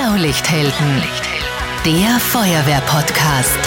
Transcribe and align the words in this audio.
Blaulichthelden, 0.00 1.02
der 1.84 2.20
Feuerwehr-Podcast. 2.20 3.58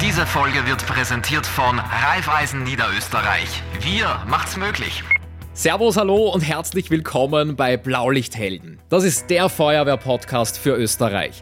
Diese 0.00 0.26
Folge 0.26 0.66
wird 0.66 0.84
präsentiert 0.84 1.46
von 1.46 1.78
Raiffeisen 1.78 2.64
Niederösterreich. 2.64 3.62
Wir 3.78 4.20
macht's 4.26 4.56
möglich. 4.56 5.04
Servus, 5.52 5.96
hallo 5.96 6.30
und 6.30 6.40
herzlich 6.40 6.90
willkommen 6.90 7.54
bei 7.54 7.76
Blaulichthelden. 7.76 8.80
Das 8.88 9.04
ist 9.04 9.30
der 9.30 9.48
Feuerwehr-Podcast 9.48 10.58
für 10.58 10.74
Österreich. 10.74 11.40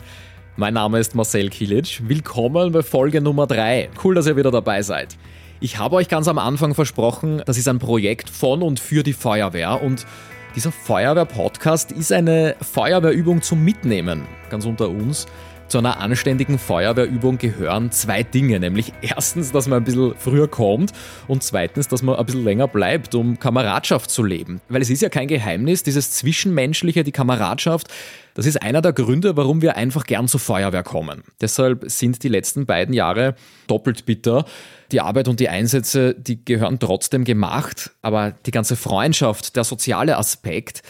Mein 0.55 0.75
Name 0.75 0.99
ist 0.99 1.15
Marcel 1.15 1.49
Kilic. 1.49 2.03
Willkommen 2.07 2.73
bei 2.73 2.83
Folge 2.83 3.23
Nummer 3.23 3.47
3. 3.47 3.89
Cool, 4.05 4.15
dass 4.15 4.27
ihr 4.27 4.37
wieder 4.37 4.51
dabei 4.51 4.83
seid. 4.83 5.17
Ich 5.61 5.79
habe 5.79 5.97
euch 5.97 6.09
ganz 6.09 6.29
am 6.29 6.37
Anfang 6.37 6.75
versprochen, 6.75 7.43
das 7.47 7.57
ist 7.57 7.69
ein 7.69 7.79
Projekt 7.79 8.29
von 8.29 8.61
und 8.61 8.79
für 8.79 9.03
die 9.03 9.15
Feuerwehr 9.15 9.83
und 9.83 10.07
dieser 10.55 10.71
Feuerwehr-Podcast 10.71 11.93
ist 11.93 12.13
eine 12.13 12.55
Feuerwehrübung 12.61 13.41
zum 13.41 13.65
Mitnehmen, 13.65 14.27
ganz 14.51 14.67
unter 14.67 14.91
uns. 14.91 15.27
Zu 15.73 15.79
einer 15.79 16.01
anständigen 16.01 16.59
Feuerwehrübung 16.59 17.39
gehören 17.39 17.91
zwei 17.93 18.23
Dinge, 18.23 18.61
nämlich 18.61 18.93
erstens, 19.01 19.53
dass 19.53 19.69
man 19.69 19.79
ein 19.79 19.85
bisschen 19.85 20.15
früher 20.19 20.47
kommt 20.47 20.93
und 21.29 21.43
zweitens, 21.43 21.89
dass 21.89 22.03
man 22.03 22.15
ein 22.17 22.27
bisschen 22.27 22.45
länger 22.45 22.69
bleibt, 22.69 23.15
um 23.15 23.39
Kameradschaft 23.39 24.11
zu 24.11 24.23
leben. 24.23 24.61
Weil 24.69 24.83
es 24.83 24.91
ist 24.91 25.01
ja 25.01 25.09
kein 25.09 25.29
Geheimnis, 25.29 25.83
dieses 25.83 26.11
Zwischenmenschliche, 26.11 27.05
die 27.05 27.11
Kameradschaft, 27.13 27.89
das 28.35 28.45
ist 28.45 28.63
einer 28.63 28.83
der 28.83 28.93
Gründe, 28.93 29.35
warum 29.39 29.63
wir 29.63 29.77
einfach 29.79 30.05
gern 30.05 30.29
zur 30.29 30.41
Feuerwehr 30.41 30.83
kommen. 30.83 31.23
Deshalb 31.41 31.85
sind 31.91 32.23
die 32.23 32.29
letzten 32.29 32.67
beiden 32.67 32.95
Jahre 32.95 33.35
doppelt 33.67 34.05
bitter. 34.05 34.45
Die 34.91 35.01
Arbeit 35.01 35.27
und 35.27 35.41
die 35.41 35.49
Einsätze, 35.49 36.15
die 36.15 36.45
gehören 36.45 36.81
trotzdem 36.81 37.25
gemacht, 37.25 37.93
aber 38.03 38.33
die 38.45 38.51
ganze 38.51 38.77
Freundschaft, 38.77 39.57
der 39.57 39.65
soziale 39.65 40.19
Aspekt, 40.19 40.83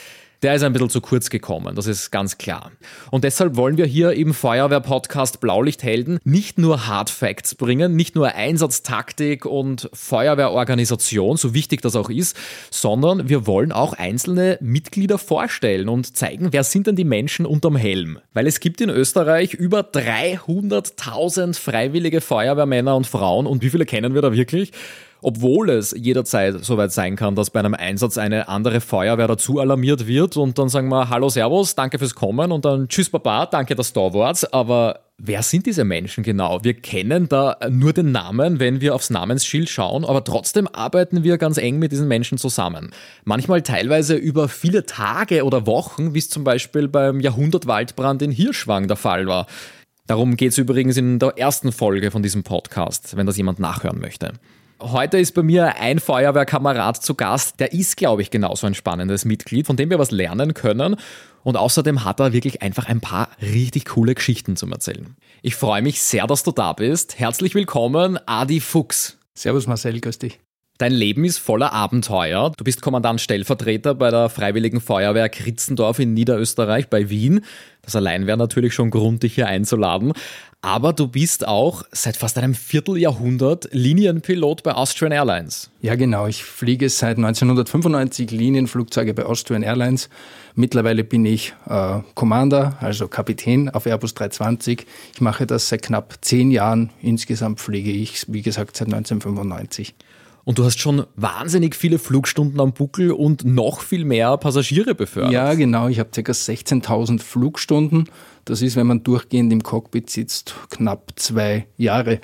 der 0.43 0.57
ist 0.57 0.63
ein 0.63 0.73
bisschen 0.73 0.91
zu 0.91 1.01
kurz 1.01 1.31
gekommen, 1.31 1.77
das 1.77 1.87
ist 1.87 2.11
ganz 2.11 2.37
klar. 2.37 2.73
Und 3.11 3.25
deshalb 3.25 3.57
wollen 3.57 3.77
wir 3.77 3.87
hier 3.87 4.13
im 4.13 4.35
Feuerwehr-Podcast 4.35 5.41
Blaulichthelden 5.41 6.19
nicht 6.25 6.59
nur 6.59 6.87
Hard 6.89 7.11
Facts 7.11 7.55
bringen, 7.55 7.95
nicht 7.95 8.15
nur 8.17 8.35
Einsatztaktik 8.35 9.47
und 9.47 9.89
Feuerwehrorganisation, 9.93 11.37
so 11.37 11.55
wichtig 11.55 11.81
das 11.83 11.95
auch 11.95 12.11
ist, 12.11 12.37
sondern 12.71 13.29
wir 13.29 13.47
wollen 13.47 13.71
auch 13.71 13.93
einzelne 13.93 14.59
Mitglieder 14.61 15.19
vorstellen 15.19 15.89
und 15.89 16.17
zeigen, 16.17 16.53
wer 16.53 16.65
sind 16.65 16.89
denn 16.89 16.97
die 16.97 17.05
Menschen 17.05 17.47
unterm 17.47 17.77
Helm. 17.77 18.19
Weil 18.33 18.47
es 18.47 18.59
gibt 18.61 18.81
in 18.81 18.91
Österreich 18.91 19.55
über 19.55 19.81
300.000 19.81 21.55
freiwillige 21.55 22.21
Feuerwehrmänner 22.21 22.97
und 22.97 23.07
Frauen 23.07 23.47
und 23.47 23.63
wie 23.63 23.71
viele 23.71 23.87
kennen 23.87 24.15
wir 24.15 24.23
da 24.23 24.33
wirklich? 24.33 24.73
Obwohl 25.23 25.71
es 25.71 25.95
jederzeit 25.97 26.65
soweit 26.65 26.93
sein 26.93 27.17
kann, 27.17 27.35
dass 27.35 27.51
bei 27.51 27.61
einem 27.61 27.75
Einsatz 27.75 28.19
eine 28.19 28.49
andere 28.49 28.81
Feuerwehr 28.81 29.29
dazu 29.29 29.61
alarmiert 29.61 30.07
wird 30.07 30.37
und 30.37 30.59
dann 30.59 30.69
sagen 30.69 30.89
wir 30.89 31.09
Hallo, 31.09 31.29
Servus, 31.29 31.75
danke 31.75 31.99
fürs 31.99 32.15
Kommen 32.15 32.53
und 32.53 32.65
dann 32.65 32.89
Tschüss, 32.89 33.09
Baba, 33.09 33.47
danke, 33.47 33.75
dass 33.75 33.93
du 33.93 34.01
da 34.01 34.15
wart. 34.15 34.53
Aber 34.53 35.01
wer 35.19 35.43
sind 35.43 35.67
diese 35.67 35.85
Menschen 35.85 36.25
genau? 36.25 36.63
Wir 36.63 36.75
kennen 36.75 37.29
da 37.29 37.57
nur 37.71 37.93
den 37.93 38.11
Namen, 38.11 38.59
wenn 38.59 38.81
wir 38.81 38.95
aufs 38.95 39.11
Namensschild 39.11 39.69
schauen, 39.69 40.05
aber 40.05 40.25
trotzdem 40.25 40.67
arbeiten 40.67 41.23
wir 41.23 41.39
ganz 41.39 41.57
eng 41.57 41.79
mit 41.79 41.93
diesen 41.93 42.09
Menschen 42.09 42.37
zusammen. 42.37 42.91
Manchmal 43.25 43.63
teilweise 43.63 44.17
über 44.17 44.49
viele 44.49 44.85
Tage 44.85 45.45
oder 45.45 45.67
Wochen, 45.67 46.15
wie 46.15 46.19
es 46.19 46.29
zum 46.29 46.43
Beispiel 46.43 46.89
beim 46.89 47.21
Jahrhundertwaldbrand 47.21 48.23
in 48.23 48.33
Hirschwang 48.33 48.89
der 48.89 48.97
Fall 48.97 49.27
war. 49.27 49.47
Darum 50.09 50.37
geht 50.37 50.51
es 50.51 50.59
übrigens 50.59 50.97
in 50.97 51.21
der 51.21 51.39
ersten 51.39 51.71
Folge 51.71 52.11
von 52.11 52.25
diesem 52.25 52.43
Podcast, 52.43 53.17
wenn 53.17 53.27
das 53.27 53.37
jemand 53.37 53.61
nachhören 53.61 54.01
möchte. 54.01 54.33
Heute 54.83 55.19
ist 55.19 55.33
bei 55.33 55.45
mir 55.45 55.77
ein 55.77 56.01
Feuerwehrkamerad 56.01 57.01
zu 57.01 57.15
Gast. 57.15 57.61
Der 57.61 57.73
ist, 57.73 57.97
glaube 57.97 58.21
ich, 58.21 58.31
genauso 58.31 58.67
ein 58.67 58.75
spannendes 58.75 59.25
Mitglied, 59.25 59.65
von 59.65 59.77
dem 59.77 59.91
wir 59.91 60.01
was 60.01 60.11
lernen 60.11 60.55
können. 60.55 60.97
Und 61.45 61.57
außerdem 61.57 62.05
hat 62.05 62.19
er 62.19 62.33
wirklich 62.33 62.63
einfach 62.63 62.89
ein 62.89 63.01
paar 63.01 63.29
richtig 63.41 63.85
coole 63.85 64.17
Geschichten 64.17 64.57
zum 64.57 64.73
Erzählen. 64.73 65.17
Ich 65.41 65.55
freue 65.55 65.83
mich 65.83 66.03
sehr, 66.03 66.27
dass 66.27 66.43
du 66.43 66.51
da 66.51 66.73
bist. 66.73 67.17
Herzlich 67.21 67.55
willkommen, 67.55 68.19
Adi 68.27 68.59
Fuchs. 68.59 69.19
Servus 69.35 69.69
Marcel, 69.69 70.01
grüß 70.01 70.19
dich. 70.19 70.41
Dein 70.83 70.95
Leben 70.95 71.25
ist 71.25 71.39
voller 71.39 71.73
Abenteuer. 71.73 72.51
Du 72.57 72.65
bist 72.65 72.83
Kommandant 72.83 73.21
Stellvertreter 73.21 73.95
bei 73.95 74.11
der 74.11 74.29
Freiwilligen 74.29 74.81
Feuerwehr 74.81 75.29
Kritzendorf 75.29 76.01
in 76.01 76.13
Niederösterreich 76.13 76.89
bei 76.89 77.09
Wien. 77.09 77.45
Das 77.83 77.95
allein 77.95 78.27
wäre 78.27 78.37
natürlich 78.37 78.75
schon 78.75 78.91
Grund, 78.91 79.23
dich 79.23 79.37
hier 79.37 79.47
einzuladen. 79.47 80.13
Aber 80.61 80.93
du 80.93 81.07
bist 81.07 81.47
auch 81.47 81.85
seit 81.93 82.17
fast 82.17 82.37
einem 82.37 82.55
Vierteljahrhundert 82.55 83.69
Linienpilot 83.71 84.65
bei 84.65 84.75
Austrian 84.75 85.13
Airlines. 85.13 85.71
Ja, 85.83 85.95
genau. 85.95 86.27
Ich 86.27 86.43
fliege 86.43 86.89
seit 86.89 87.17
1995 87.17 88.33
Linienflugzeuge 88.33 89.15
bei 89.15 89.25
Austrian 89.25 89.63
Airlines. 89.63 90.09
Mittlerweile 90.57 91.05
bin 91.05 91.25
ich 91.25 91.55
äh, 91.69 92.01
Commander, 92.17 92.77
also 92.81 93.07
Kapitän 93.07 93.71
auf 93.71 93.87
Airbus 93.87 94.15
320. 94.15 94.85
Ich 95.15 95.21
mache 95.21 95.47
das 95.47 95.69
seit 95.69 95.83
knapp 95.83 96.19
zehn 96.23 96.51
Jahren. 96.51 96.91
Insgesamt 97.01 97.61
fliege 97.61 97.93
ich, 97.93 98.25
wie 98.27 98.43
gesagt, 98.43 98.77
seit 98.77 98.89
1995. 98.93 99.95
Und 100.45 100.59
du 100.59 100.65
hast 100.65 100.81
schon 100.81 101.05
wahnsinnig 101.15 101.77
viele 101.77 101.99
Flugstunden 101.99 102.61
am 102.61 102.73
Buckel 102.73 103.13
und 103.13 103.45
noch 103.45 103.81
viel 103.81 104.05
mehr 104.05 104.37
Passagiere 104.39 104.95
befördert. 104.95 105.33
Ja, 105.33 105.55
genau. 105.55 105.89
Ich 105.89 106.01
habe 106.01 106.11
ca. 106.11 106.21
16.000 106.21 107.21
Flugstunden. 107.21 108.09
Das 108.45 108.61
ist, 108.61 108.75
wenn 108.75 108.89
man 108.89 109.05
durchgehend 109.05 109.53
im 109.53 109.63
Cockpit 109.63 110.11
sitzt, 110.11 110.55
knapp 110.71 111.13
zwei 111.17 111.67
Jahre. 111.77 112.21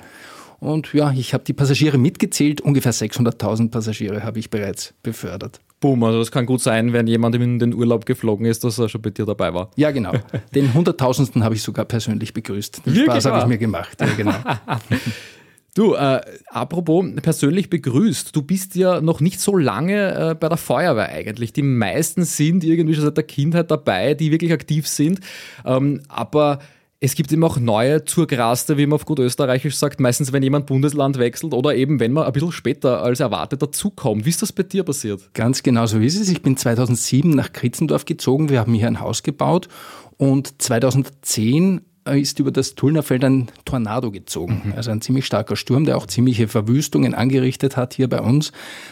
Und 0.59 0.93
ja, 0.93 1.13
ich 1.13 1.33
habe 1.33 1.45
die 1.45 1.53
Passagiere 1.53 1.97
mitgezählt. 1.97 2.59
Ungefähr 2.59 2.93
600.000 2.93 3.71
Passagiere 3.71 4.23
habe 4.23 4.39
ich 4.39 4.49
bereits 4.49 4.93
befördert. 5.01 5.61
Boom, 5.79 6.03
also 6.03 6.19
das 6.19 6.29
kann 6.29 6.45
gut 6.45 6.59
sein, 6.59 6.91
wenn 6.91 7.07
jemand 7.07 7.35
in 7.35 7.57
den 7.57 7.73
Urlaub 7.73 8.05
geflogen 8.05 8.45
ist, 8.45 8.65
dass 8.65 8.77
er 8.79 8.89
schon 8.89 9.01
bei 9.01 9.11
dir 9.11 9.25
dabei 9.25 9.53
war. 9.53 9.71
Ja, 9.77 9.91
genau. 9.91 10.11
Den 10.53 10.73
Hunderttausendsten 10.73 11.41
habe 11.45 11.55
ich 11.55 11.63
sogar 11.63 11.85
persönlich 11.85 12.33
begrüßt. 12.33 12.85
Den 12.85 12.95
Spaß 12.95 13.25
habe 13.25 13.39
ich 13.39 13.45
mir 13.45 13.57
gemacht. 13.57 13.97
Ja, 14.01 14.07
genau. 14.17 14.35
Du, 15.75 15.93
äh, 15.93 16.21
apropos 16.47 17.05
persönlich 17.21 17.69
begrüßt, 17.69 18.35
du 18.35 18.41
bist 18.41 18.75
ja 18.75 19.01
noch 19.01 19.21
nicht 19.21 19.39
so 19.39 19.55
lange 19.55 20.31
äh, 20.31 20.35
bei 20.35 20.49
der 20.49 20.57
Feuerwehr 20.57 21.09
eigentlich. 21.09 21.53
Die 21.53 21.61
meisten 21.61 22.23
sind 22.25 22.63
irgendwie 22.63 22.95
schon 22.95 23.05
seit 23.05 23.17
der 23.17 23.23
Kindheit 23.23 23.69
dabei, 23.71 24.13
die 24.13 24.31
wirklich 24.31 24.51
aktiv 24.51 24.87
sind. 24.87 25.19
Ähm, 25.65 26.01
aber 26.07 26.59
es 27.01 27.15
gibt 27.15 27.31
eben 27.31 27.43
auch 27.45 27.57
neue 27.57 28.03
Zurgraste, 28.03 28.77
wie 28.77 28.85
man 28.85 28.95
auf 28.95 29.05
gut 29.05 29.19
österreichisch 29.19 29.77
sagt, 29.77 30.01
meistens 30.01 30.33
wenn 30.33 30.43
jemand 30.43 30.65
Bundesland 30.65 31.17
wechselt 31.17 31.53
oder 31.53 31.73
eben 31.73 31.99
wenn 32.01 32.11
man 32.11 32.25
ein 32.25 32.33
bisschen 32.33 32.51
später 32.51 33.01
als 33.01 33.21
erwartet 33.21 33.61
dazukommt. 33.61 34.25
Wie 34.25 34.29
ist 34.29 34.41
das 34.41 34.51
bei 34.51 34.63
dir 34.63 34.83
passiert? 34.83 35.33
Ganz 35.33 35.63
genau 35.63 35.85
so 35.85 35.99
ist 35.99 36.19
es. 36.19 36.29
Ich 36.29 36.41
bin 36.41 36.57
2007 36.57 37.31
nach 37.31 37.53
Kritzendorf 37.53 38.03
gezogen. 38.03 38.49
Wir 38.49 38.59
haben 38.59 38.73
hier 38.73 38.87
ein 38.87 38.99
Haus 38.99 39.23
gebaut 39.23 39.69
und 40.17 40.61
2010 40.61 41.81
ist 42.13 42.39
über 42.39 42.51
das 42.51 42.75
Tullnerfeld 42.75 43.23
ein 43.23 43.47
Tornado 43.65 44.11
gezogen. 44.11 44.61
Mhm. 44.65 44.73
Also 44.75 44.91
ein 44.91 45.01
ziemlich 45.01 45.25
starker 45.25 45.55
Sturm, 45.55 45.85
der 45.85 45.97
auch 45.97 46.07
ziemliche 46.07 46.47
Verwüstungen 46.47 47.13
angerichtet 47.13 47.77
hat 47.77 47.93
hier 47.93 48.07
bei 48.07 48.21
uns. 48.21 48.51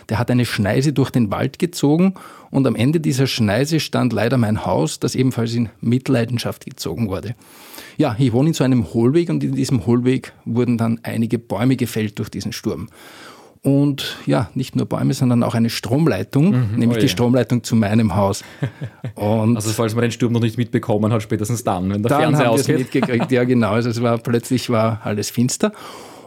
Der 0.09 0.19
hat 0.19 0.31
eine 0.31 0.45
Schneise 0.45 0.93
durch 0.93 1.09
den 1.09 1.31
Wald 1.31 1.59
gezogen 1.59 2.13
und 2.49 2.65
am 2.67 2.75
Ende 2.75 2.99
dieser 2.99 3.27
Schneise 3.27 3.79
stand 3.79 4.13
leider 4.13 4.37
mein 4.37 4.65
Haus, 4.65 4.99
das 4.99 5.15
ebenfalls 5.15 5.53
in 5.53 5.69
Mitleidenschaft 5.81 6.65
gezogen 6.65 7.09
wurde. 7.09 7.35
Ja, 7.97 8.15
ich 8.19 8.31
wohne 8.31 8.49
in 8.49 8.53
so 8.53 8.63
einem 8.63 8.93
Hohlweg 8.93 9.29
und 9.29 9.43
in 9.43 9.55
diesem 9.55 9.85
Hohlweg 9.85 10.33
wurden 10.45 10.77
dann 10.77 10.99
einige 11.03 11.39
Bäume 11.39 11.75
gefällt 11.75 12.19
durch 12.19 12.29
diesen 12.29 12.53
Sturm 12.53 12.89
und 13.67 14.15
ja, 14.25 14.49
nicht 14.55 14.77
nur 14.77 14.85
Bäume, 14.85 15.13
sondern 15.13 15.43
auch 15.43 15.53
eine 15.53 15.69
Stromleitung, 15.69 16.51
mhm, 16.51 16.77
nämlich 16.77 16.99
oh 16.99 17.01
die 17.01 17.09
Stromleitung 17.09 17.65
zu 17.65 17.75
meinem 17.75 18.15
Haus. 18.15 18.45
Also 19.57 19.71
falls 19.71 19.93
man 19.93 20.03
den 20.03 20.11
Sturm 20.11 20.31
noch 20.31 20.41
nicht 20.41 20.57
mitbekommen 20.57 21.11
hat, 21.11 21.21
spätestens 21.21 21.65
dann, 21.65 21.89
wenn 21.89 22.01
der 22.01 22.09
dann 22.09 22.21
Fernseher 22.21 22.45
haben 22.45 22.53
ausgeht. 22.53 22.77
mitgekriegt, 22.79 23.31
ja 23.31 23.43
genau, 23.43 23.71
also 23.71 23.89
es 23.89 24.01
war 24.01 24.19
plötzlich 24.19 24.69
war 24.69 25.01
alles 25.03 25.31
finster 25.31 25.73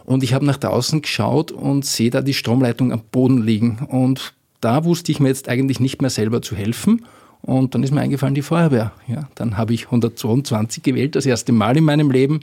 und 0.05 0.23
ich 0.23 0.35
habe 0.35 0.45
nach 0.45 0.57
draußen 0.57 1.01
geschaut 1.01 1.51
und 1.51 1.83
sehe 1.83 2.11
da 2.11 2.21
die 2.21 2.35
Stromleitung 2.35 2.91
am 2.91 3.01
Boden 3.11 3.41
liegen 3.41 3.87
und 3.89 4.33
da 4.59 4.85
wusste 4.85 5.11
ich 5.11 5.19
mir 5.19 5.29
jetzt 5.29 5.49
eigentlich 5.49 5.79
nicht 5.79 6.01
mehr 6.01 6.11
selber 6.11 6.43
zu 6.43 6.55
helfen. 6.55 7.05
Und 7.41 7.73
dann 7.73 7.81
ist 7.81 7.91
mir 7.91 8.01
eingefallen, 8.01 8.35
die 8.35 8.43
Feuerwehr. 8.43 8.91
Ja, 9.07 9.27
dann 9.33 9.57
habe 9.57 9.73
ich 9.73 9.85
122 9.85 10.83
gewählt, 10.83 11.15
das 11.15 11.25
erste 11.25 11.51
Mal 11.51 11.75
in 11.75 11.85
meinem 11.85 12.11
Leben. 12.11 12.41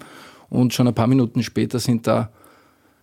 Und 0.50 0.74
schon 0.74 0.88
ein 0.88 0.94
paar 0.94 1.06
Minuten 1.06 1.44
später 1.44 1.78
sind 1.78 2.08
da 2.08 2.30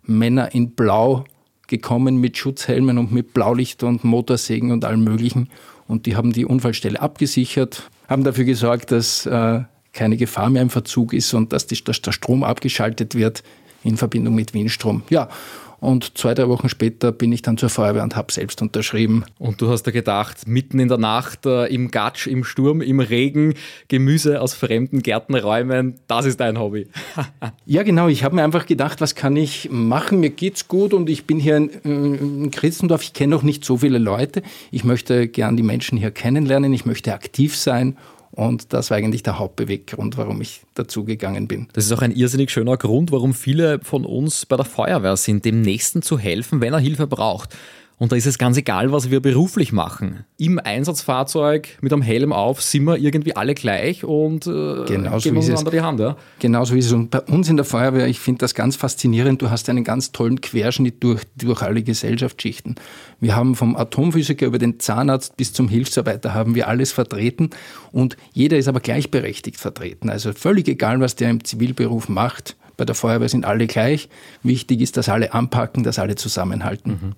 Männer 0.04 0.54
in 0.54 0.72
Blau 0.72 1.24
gekommen 1.68 2.18
mit 2.18 2.38
Schutzhelmen 2.38 2.98
und 2.98 3.12
mit 3.12 3.34
Blaulicht 3.34 3.84
und 3.84 4.04
Motorsägen 4.04 4.72
und 4.72 4.86
allem 4.86 5.04
Möglichen. 5.04 5.50
Und 5.88 6.06
die 6.06 6.16
haben 6.16 6.34
die 6.34 6.46
Unfallstelle 6.46 7.02
abgesichert, 7.02 7.90
haben 8.08 8.24
dafür 8.24 8.46
gesorgt, 8.46 8.92
dass 8.92 9.26
äh, 9.26 9.62
keine 9.94 10.18
Gefahr 10.18 10.50
mehr 10.50 10.62
im 10.62 10.70
Verzug 10.70 11.14
ist 11.14 11.34
und 11.34 11.54
dass, 11.54 11.68
die, 11.68 11.82
dass 11.84 12.02
der 12.02 12.12
Strom 12.12 12.44
abgeschaltet 12.44 13.16
wird 13.16 13.44
in 13.84 13.98
Verbindung 13.98 14.36
mit 14.36 14.54
Windstrom. 14.54 15.04
Ja, 15.10 15.30
Und 15.80 16.18
zwei, 16.18 16.34
drei 16.34 16.48
Wochen 16.48 16.70
später 16.70 17.12
bin 17.12 17.32
ich 17.32 17.42
dann 17.42 17.58
zur 17.58 17.70
Feuerwehr 17.70 18.04
und 18.04 18.16
habe 18.16 18.32
selbst 18.32 18.62
unterschrieben. 18.62 19.26
Und 19.38 19.62
du 19.62 19.70
hast 19.70 19.84
da 19.84 19.92
gedacht, 19.92 20.48
mitten 20.48 20.80
in 20.80 20.88
der 20.88 20.98
Nacht, 20.98 21.46
äh, 21.46 21.66
im 21.68 21.92
Gatsch, 21.92 22.28
im 22.28 22.44
Sturm, 22.44 22.82
im 22.82 23.00
Regen, 23.00 23.54
Gemüse 23.88 24.42
aus 24.42 24.54
fremden 24.54 25.02
Gärtenräumen, 25.02 25.96
das 26.08 26.26
ist 26.26 26.40
dein 26.40 26.60
Hobby. 26.60 26.88
ja, 27.66 27.84
genau. 27.84 28.08
Ich 28.08 28.24
habe 28.24 28.36
mir 28.36 28.44
einfach 28.44 28.66
gedacht, 28.66 29.02
was 29.02 29.16
kann 29.16 29.36
ich 29.36 29.70
machen? 29.72 30.20
Mir 30.20 30.30
geht's 30.30 30.68
gut 30.68 30.94
und 30.94 31.10
ich 31.10 31.26
bin 31.26 31.40
hier 31.40 31.58
in, 31.58 31.70
in 31.84 32.52
Kritzendorf. 32.52 33.04
Ich 33.04 33.14
kenne 33.14 33.32
noch 33.32 33.44
nicht 33.44 33.66
so 33.66 33.78
viele 33.78 33.98
Leute. 33.98 34.42
Ich 34.72 34.84
möchte 34.84 35.28
gern 35.28 35.58
die 35.58 35.64
Menschen 35.64 35.98
hier 35.98 36.12
kennenlernen. 36.12 36.74
Ich 36.74 36.86
möchte 36.86 37.14
aktiv 37.14 37.56
sein 37.56 37.98
und 38.36 38.74
das 38.74 38.90
war 38.90 38.98
eigentlich 38.98 39.24
der 39.24 39.40
Hauptbeweggrund, 39.40 40.18
warum 40.18 40.42
ich 40.42 40.62
dazugegangen 40.76 41.48
bin. 41.48 41.68
Das 41.74 41.86
ist 41.86 41.92
auch 41.92 42.02
ein 42.02 42.12
irrsinnig 42.12 42.52
schöner 42.52 42.78
Grund, 42.78 43.12
warum 43.12 43.34
viele 43.34 43.80
von 43.82 44.06
uns 44.06 44.46
bei 44.46 44.58
der 44.58 44.66
Feuerwehr 44.66 45.18
sind, 45.18 45.46
dem 45.46 45.62
Nächsten 45.62 46.02
zu 46.02 46.20
helfen, 46.20 46.62
wenn 46.62 46.74
er 46.74 46.80
Hilfe 46.80 47.08
braucht. 47.08 47.56
Und 47.98 48.12
da 48.12 48.18
ist 48.18 48.26
es 48.26 48.38
ganz 48.38 48.58
egal, 48.58 48.92
was 48.92 49.10
wir 49.10 49.22
beruflich 49.22 49.72
machen. 49.72 50.26
Im 50.38 50.60
Einsatzfahrzeug 50.60 51.78
mit 51.80 51.94
einem 51.94 52.02
Helm 52.02 52.34
auf 52.34 52.62
sind 52.62 52.84
wir 52.84 52.98
irgendwie 52.98 53.38
alle 53.38 53.56
gleich 53.56 54.04
und 54.04 54.48
äh, 54.48 54.84
genau 54.86 55.18
geben 55.20 55.42
so 55.42 55.70
die 55.70 55.80
Hand. 55.80 56.02
Ja? 56.02 56.18
Genau 56.40 56.66
so 56.66 56.76
ist 56.76 56.88
es. 56.88 56.92
Und 56.92 57.10
bei 57.12 57.22
uns 57.22 57.48
in 57.48 57.56
der 57.56 57.64
Feuerwehr, 57.64 58.08
ich 58.08 58.20
finde 58.20 58.40
das 58.40 58.54
ganz 58.54 58.76
faszinierend, 58.76 59.42
du 59.42 59.50
hast 59.50 59.70
einen 59.70 59.86
ganz 59.86 60.12
tollen 60.12 60.42
Querschnitt 60.42 61.02
durch, 61.04 61.22
durch 61.38 61.62
alle 61.62 61.84
Gesellschaftsschichten. 61.84 62.76
Wir 63.22 63.36
haben 63.38 63.56
vom 63.56 63.78
Atomphysiker 63.78 64.46
über 64.46 64.58
den 64.58 64.80
Zahnarzt 64.82 65.38
bis 65.38 65.54
zum 65.54 65.70
Hilfsarbeiter 65.70 66.34
haben 66.34 66.54
wir 66.54 66.68
alles 66.68 66.92
vertreten 66.92 67.52
und 67.94 68.18
jeder 68.34 68.58
ist 68.58 68.68
aber 68.68 68.82
gleichberechtigt 68.82 69.58
vertreten. 69.58 70.10
Also 70.10 70.34
völlig 70.34 70.68
egal, 70.68 71.00
was 71.00 71.16
der 71.16 71.30
im 71.30 71.46
Zivilberuf 71.46 72.10
macht. 72.10 72.58
Bei 72.76 72.84
der 72.84 72.96
Feuerwehr 72.96 73.30
sind 73.30 73.46
alle 73.46 73.68
gleich. 73.68 74.10
Wichtig 74.44 74.82
ist, 74.82 74.98
dass 74.98 75.08
alle 75.08 75.34
anpacken, 75.34 75.84
dass 75.84 75.98
alle 75.98 76.16
zusammenhalten. 76.16 76.92
Mhm. 76.92 77.14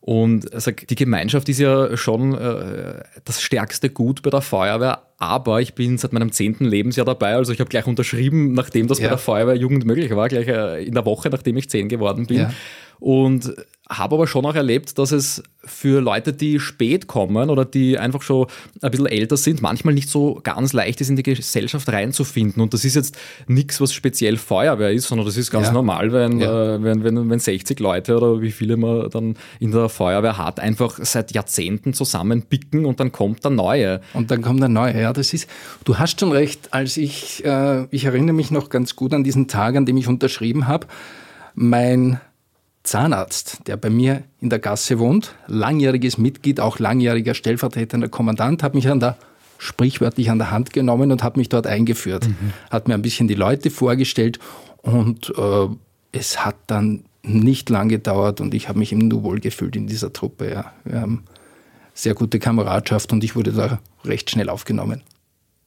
Und 0.00 0.52
also 0.54 0.70
die 0.70 0.94
Gemeinschaft 0.94 1.48
ist 1.50 1.58
ja 1.58 1.94
schon 1.96 2.34
äh, 2.34 3.02
das 3.24 3.42
stärkste 3.42 3.90
Gut 3.90 4.22
bei 4.22 4.30
der 4.30 4.40
Feuerwehr, 4.40 5.02
aber 5.18 5.60
ich 5.60 5.74
bin 5.74 5.98
seit 5.98 6.14
meinem 6.14 6.32
zehnten 6.32 6.64
Lebensjahr 6.64 7.04
dabei, 7.04 7.34
also 7.34 7.52
ich 7.52 7.60
habe 7.60 7.68
gleich 7.68 7.86
unterschrieben, 7.86 8.54
nachdem 8.54 8.86
das 8.86 8.98
ja. 8.98 9.04
bei 9.04 9.08
der 9.10 9.18
Feuerwehr 9.18 9.56
Jugend 9.56 9.84
möglich 9.84 10.10
war, 10.16 10.28
gleich 10.28 10.48
äh, 10.48 10.84
in 10.84 10.94
der 10.94 11.04
Woche, 11.04 11.28
nachdem 11.28 11.58
ich 11.58 11.68
zehn 11.68 11.88
geworden 11.90 12.26
bin. 12.26 12.38
Ja. 12.38 12.54
Und 12.98 13.54
habe 13.90 14.14
aber 14.14 14.26
schon 14.26 14.46
auch 14.46 14.54
erlebt, 14.54 14.98
dass 14.98 15.10
es 15.10 15.42
für 15.64 16.00
Leute, 16.00 16.32
die 16.32 16.60
spät 16.60 17.06
kommen 17.06 17.50
oder 17.50 17.64
die 17.64 17.98
einfach 17.98 18.22
schon 18.22 18.46
ein 18.80 18.90
bisschen 18.90 19.06
älter 19.06 19.36
sind, 19.36 19.60
manchmal 19.60 19.94
nicht 19.94 20.08
so 20.08 20.40
ganz 20.42 20.72
leicht 20.72 21.00
ist, 21.00 21.10
in 21.10 21.16
die 21.16 21.22
Gesellschaft 21.22 21.88
reinzufinden. 21.88 22.62
Und 22.62 22.72
das 22.72 22.84
ist 22.84 22.94
jetzt 22.94 23.18
nichts, 23.46 23.80
was 23.80 23.92
speziell 23.92 24.36
Feuerwehr 24.36 24.92
ist, 24.92 25.08
sondern 25.08 25.26
das 25.26 25.36
ist 25.36 25.50
ganz 25.50 25.66
ja. 25.66 25.72
normal, 25.72 26.12
wenn, 26.12 26.40
ja. 26.40 26.76
äh, 26.76 26.82
wenn, 26.82 27.04
wenn, 27.04 27.28
wenn 27.28 27.38
60 27.38 27.78
Leute 27.80 28.16
oder 28.16 28.40
wie 28.40 28.52
viele 28.52 28.76
man 28.76 29.10
dann 29.10 29.34
in 29.58 29.72
der 29.72 29.88
Feuerwehr 29.88 30.38
hat, 30.38 30.60
einfach 30.60 30.98
seit 31.02 31.32
Jahrzehnten 31.32 31.92
zusammenpicken 31.92 32.86
und 32.86 33.00
dann 33.00 33.10
kommt 33.10 33.44
der 33.44 33.50
Neue. 33.50 34.00
Und 34.14 34.30
dann 34.30 34.40
kommt 34.40 34.60
der 34.60 34.68
Neue, 34.68 35.00
ja, 35.00 35.12
das 35.12 35.34
ist, 35.34 35.48
du 35.84 35.98
hast 35.98 36.20
schon 36.20 36.32
recht, 36.32 36.72
als 36.72 36.96
ich, 36.96 37.44
äh, 37.44 37.86
ich 37.90 38.04
erinnere 38.04 38.34
mich 38.34 38.52
noch 38.52 38.70
ganz 38.70 38.94
gut 38.94 39.12
an 39.12 39.24
diesen 39.24 39.48
Tag, 39.48 39.74
an 39.74 39.84
dem 39.84 39.96
ich 39.96 40.06
unterschrieben 40.06 40.68
habe, 40.68 40.86
mein 41.54 42.20
Zahnarzt, 42.82 43.66
der 43.66 43.76
bei 43.76 43.90
mir 43.90 44.22
in 44.40 44.50
der 44.50 44.58
Gasse 44.58 44.98
wohnt, 44.98 45.34
langjähriges 45.46 46.18
Mitglied, 46.18 46.60
auch 46.60 46.78
langjähriger 46.78 47.34
stellvertretender 47.34 48.08
Kommandant, 48.08 48.62
hat 48.62 48.74
mich 48.74 48.88
an 48.88 49.00
der 49.00 49.16
sprichwörtlich 49.58 50.30
an 50.30 50.38
der 50.38 50.50
Hand 50.50 50.72
genommen 50.72 51.12
und 51.12 51.22
hat 51.22 51.36
mich 51.36 51.50
dort 51.50 51.66
eingeführt. 51.66 52.26
Mhm. 52.26 52.52
Hat 52.70 52.88
mir 52.88 52.94
ein 52.94 53.02
bisschen 53.02 53.28
die 53.28 53.34
Leute 53.34 53.70
vorgestellt 53.70 54.38
und 54.78 55.32
äh, 55.36 55.68
es 56.12 56.44
hat 56.44 56.56
dann 56.66 57.04
nicht 57.22 57.68
lang 57.68 57.90
gedauert 57.90 58.40
und 58.40 58.54
ich 58.54 58.68
habe 58.68 58.78
mich 58.78 58.92
nur 58.92 59.22
wohl 59.22 59.40
gefühlt 59.40 59.76
in 59.76 59.86
dieser 59.86 60.12
Truppe. 60.12 60.50
Ja. 60.50 60.72
Wir 60.84 61.02
haben 61.02 61.24
sehr 61.92 62.14
gute 62.14 62.38
Kameradschaft 62.38 63.12
und 63.12 63.22
ich 63.22 63.36
wurde 63.36 63.52
da 63.52 63.78
recht 64.04 64.30
schnell 64.30 64.48
aufgenommen. 64.48 65.02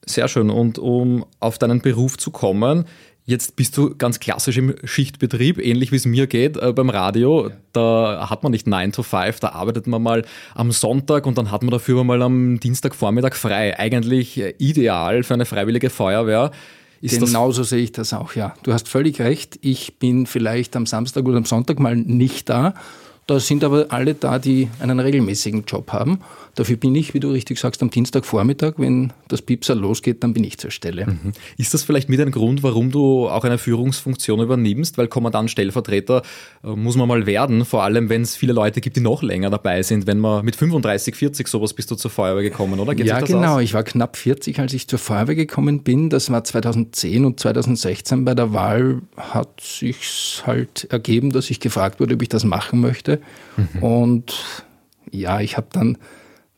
Sehr 0.05 0.27
schön. 0.27 0.49
Und 0.49 0.79
um 0.79 1.25
auf 1.39 1.59
deinen 1.59 1.79
Beruf 1.79 2.17
zu 2.17 2.31
kommen, 2.31 2.85
Jetzt 3.25 3.55
bist 3.55 3.77
du 3.77 3.95
ganz 3.95 4.19
klassisch 4.19 4.57
im 4.57 4.75
Schichtbetrieb, 4.83 5.57
ähnlich 5.57 5.93
wie 5.93 5.95
es 5.95 6.05
mir 6.05 6.27
geht 6.27 6.57
äh, 6.57 6.73
beim 6.73 6.89
Radio. 6.89 7.47
Ja. 7.47 7.55
Da 7.71 8.27
hat 8.29 8.43
man 8.43 8.51
nicht 8.51 8.67
9 8.67 8.91
to 8.91 9.01
5, 9.01 9.39
da 9.39 9.49
arbeitet 9.49 9.87
man 9.87 10.03
mal 10.03 10.25
am 10.55 10.71
Sonntag 10.71 11.25
und 11.25 11.37
dann 11.37 11.49
hat 11.49 11.63
man 11.63 11.71
dafür 11.71 12.03
mal 12.03 12.21
am 12.21 12.59
Dienstagvormittag 12.59 13.35
frei. 13.35 13.79
Eigentlich 13.79 14.37
äh, 14.39 14.53
ideal 14.57 15.23
für 15.23 15.35
eine 15.35 15.45
freiwillige 15.45 15.89
Feuerwehr. 15.89 16.51
Ist 16.99 17.19
Genauso 17.19 17.63
sehe 17.63 17.83
ich 17.83 17.91
das 17.93 18.13
auch, 18.13 18.35
ja. 18.35 18.55
Du 18.63 18.73
hast 18.73 18.87
völlig 18.89 19.19
recht. 19.19 19.57
Ich 19.61 19.99
bin 19.99 20.25
vielleicht 20.25 20.75
am 20.75 20.85
Samstag 20.85 21.25
oder 21.25 21.37
am 21.37 21.45
Sonntag 21.45 21.79
mal 21.79 21.95
nicht 21.95 22.49
da. 22.49 22.73
Da 23.25 23.39
sind 23.39 23.63
aber 23.63 23.85
alle 23.89 24.15
da, 24.15 24.37
die 24.37 24.67
einen 24.79 24.99
regelmäßigen 24.99 25.63
Job 25.65 25.93
haben. 25.93 26.19
Dafür 26.55 26.75
bin 26.75 26.93
ich, 26.93 27.15
wie 27.15 27.19
du 27.19 27.31
richtig 27.31 27.57
sagst, 27.57 27.81
am 27.81 27.89
Dienstagvormittag, 27.89 28.73
wenn 28.77 29.11
das 29.27 29.41
Piepser 29.41 29.73
losgeht, 29.73 30.23
dann 30.23 30.33
bin 30.33 30.43
ich 30.43 30.59
zur 30.59 30.69
Stelle. 30.69 31.07
Mhm. 31.07 31.31
Ist 31.57 31.73
das 31.73 31.83
vielleicht 31.83 32.09
mit 32.09 32.19
ein 32.19 32.29
Grund, 32.29 32.61
warum 32.61 32.91
du 32.91 33.27
auch 33.27 33.43
eine 33.43 33.57
Führungsfunktion 33.57 34.39
übernimmst? 34.39 34.99
Weil 34.99 35.07
Kommandant, 35.07 35.49
Stellvertreter 35.49 36.21
äh, 36.63 36.67
muss 36.67 36.95
man 36.95 37.07
mal 37.07 37.25
werden, 37.25 37.65
vor 37.65 37.83
allem 37.83 38.09
wenn 38.09 38.21
es 38.21 38.35
viele 38.35 38.53
Leute 38.53 38.81
gibt, 38.81 38.97
die 38.97 39.01
noch 39.01 39.23
länger 39.23 39.49
dabei 39.49 39.81
sind. 39.81 40.05
Wenn 40.05 40.19
man 40.19 40.45
mit 40.45 40.55
35, 40.55 41.15
40 41.15 41.47
sowas 41.47 41.73
bist 41.73 41.89
du 41.89 41.95
zur 41.95 42.11
Feuerwehr 42.11 42.43
gekommen, 42.43 42.79
oder? 42.79 42.93
Geht 42.93 43.07
ja, 43.07 43.19
genau. 43.21 43.55
Aus? 43.55 43.63
Ich 43.63 43.73
war 43.73 43.83
knapp 43.83 44.15
40, 44.15 44.59
als 44.59 44.73
ich 44.73 44.87
zur 44.87 44.99
Feuerwehr 44.99 45.35
gekommen 45.35 45.81
bin. 45.81 46.11
Das 46.11 46.29
war 46.29 46.43
2010 46.43 47.25
und 47.25 47.39
2016 47.39 48.25
bei 48.25 48.35
der 48.35 48.53
Wahl 48.53 49.01
hat 49.17 49.59
sich 49.59 50.43
halt 50.45 50.87
ergeben, 50.91 51.31
dass 51.31 51.49
ich 51.49 51.59
gefragt 51.59 51.99
wurde, 51.99 52.13
ob 52.13 52.21
ich 52.21 52.29
das 52.29 52.43
machen 52.43 52.79
möchte. 52.79 53.12
Mhm. 53.57 53.83
Und 53.83 54.65
ja, 55.11 55.41
ich 55.41 55.57
habe 55.57 55.67
dann 55.71 55.97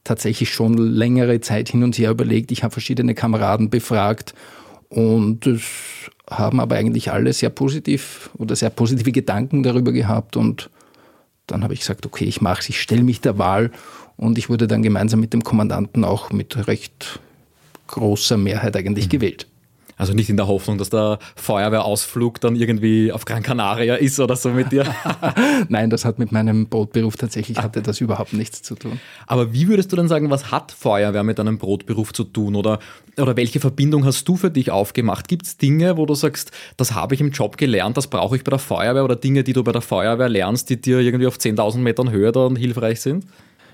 tatsächlich 0.04 0.54
schon 0.54 0.78
längere 0.78 1.42
Zeit 1.42 1.70
hin 1.70 1.84
und 1.84 1.98
her 1.98 2.12
überlegt. 2.12 2.52
Ich 2.52 2.64
habe 2.64 2.72
verschiedene 2.72 3.16
Kameraden 3.16 3.70
befragt 3.70 4.34
und 4.90 5.48
es 5.48 5.64
haben 6.30 6.60
aber 6.60 6.76
eigentlich 6.76 7.12
alle 7.12 7.34
sehr 7.34 7.50
positiv 7.50 8.30
oder 8.38 8.56
sehr 8.56 8.70
positive 8.70 9.12
Gedanken 9.12 9.64
darüber 9.64 9.92
gehabt 9.92 10.38
und 10.38 10.70
dann 11.48 11.64
habe 11.64 11.74
ich 11.74 11.82
gesagt, 11.82 12.06
okay, 12.06 12.26
ich 12.26 12.42
mache 12.42 12.62
es, 12.62 12.70
ich 12.70 12.82
stelle 12.82 13.04
mich 13.04 13.22
der 13.22 13.38
Wahl 13.38 13.72
und 14.18 14.38
ich 14.38 14.50
wurde 14.50 14.68
dann 14.68 14.82
gemeinsam 14.82 15.20
mit 15.20 15.34
dem 15.34 15.44
Kommandanten 15.44 16.04
auch 16.04 16.32
mit 16.32 16.68
recht 16.68 17.20
großer 17.88 18.38
Mehrheit 18.38 18.76
eigentlich 18.76 19.06
mhm. 19.06 19.12
gewählt. 19.12 19.48
Also 19.98 20.14
nicht 20.14 20.30
in 20.30 20.36
der 20.36 20.48
Hoffnung, 20.48 20.78
dass 20.78 20.90
der 20.90 21.20
Feuerwehrausflug 21.36 22.42
dann 22.42 22.56
irgendwie 22.56 23.12
auf 23.12 23.24
Gran 23.24 23.44
Canaria 23.44 23.96
ist 23.96 24.20
oder 24.20 24.36
so 24.36 24.50
mit 24.50 24.72
dir. 24.72 24.86
Nein, 25.70 25.90
das 25.90 26.04
hat 26.04 26.20
mit 26.20 26.32
meinem 26.32 26.68
Brotberuf 26.68 27.16
tatsächlich 27.16 27.58
hatte 27.58 27.82
das 27.82 28.02
überhaupt 28.02 28.34
nichts 28.34 28.62
zu 28.62 28.76
tun. 28.76 29.00
Aber 29.26 29.54
wie 29.54 29.68
würdest 29.68 29.92
du 29.92 29.96
dann 29.96 30.10
sagen, 30.10 30.30
was 30.30 30.52
hat 30.52 30.74
Feuerwehr 30.74 31.24
mit 31.24 31.40
deinem 31.40 31.58
Brotberuf 31.58 32.12
zu 32.12 32.26
tun? 32.26 32.56
Oder, 32.56 32.80
oder 33.18 33.38
welche 33.38 33.62
Verbindung 33.62 34.06
hast 34.06 34.28
du 34.28 34.36
für 34.36 34.52
dich 34.52 34.70
aufgemacht? 34.70 35.30
Gibt 35.30 35.46
es 35.46 35.58
Dinge, 35.58 35.96
wo 35.96 36.06
du 36.06 36.14
sagst, 36.14 36.52
das 36.76 36.94
habe 36.94 37.16
ich 37.16 37.22
im 37.22 37.32
Job 37.32 37.58
gelernt, 37.58 37.96
das 37.96 38.08
brauche 38.08 38.36
ich 38.36 38.44
bei 38.44 38.50
der 38.50 38.60
Feuerwehr 38.60 39.04
oder 39.04 39.16
Dinge, 39.16 39.44
die 39.44 39.54
du 39.54 39.64
bei 39.64 39.72
der 39.72 39.82
Feuerwehr 39.82 40.28
lernst, 40.28 40.70
die 40.70 40.82
dir 40.82 41.00
irgendwie 41.00 41.28
auf 41.28 41.38
10.000 41.38 41.78
Metern 41.78 42.12
Höhe 42.12 42.32
dann 42.34 42.58
hilfreich 42.58 43.00
sind? 43.00 43.26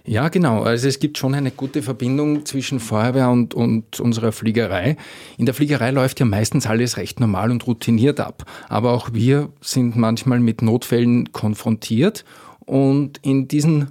Ja, 0.06 0.30
genau. 0.30 0.64
Also 0.64 0.88
es 0.88 1.00
gibt 1.00 1.18
schon 1.18 1.36
eine 1.36 1.52
gute 1.52 1.84
Verbindung 1.84 2.46
zwischen 2.46 2.80
Feuerwehr 2.80 3.30
und, 3.30 3.54
und 3.54 4.00
unserer 4.00 4.32
Fliegerei. 4.32 4.98
In 5.38 5.46
der 5.46 5.54
Fliegerei 5.54 5.92
läuft 5.92 6.20
ja 6.20 6.26
meistens 6.26 6.66
alles 6.66 6.98
recht 6.98 7.20
normal 7.20 7.52
und 7.52 7.68
routiniert 7.68 8.20
ab. 8.20 8.46
Aber 8.68 8.94
auch 8.94 9.10
wir 9.14 9.50
sind 9.62 9.96
manchmal 9.96 10.40
mit 10.40 10.62
Notfällen 10.62 11.32
konfrontiert 11.32 12.26
und 12.66 13.20
in 13.22 13.48
diesen 13.48 13.90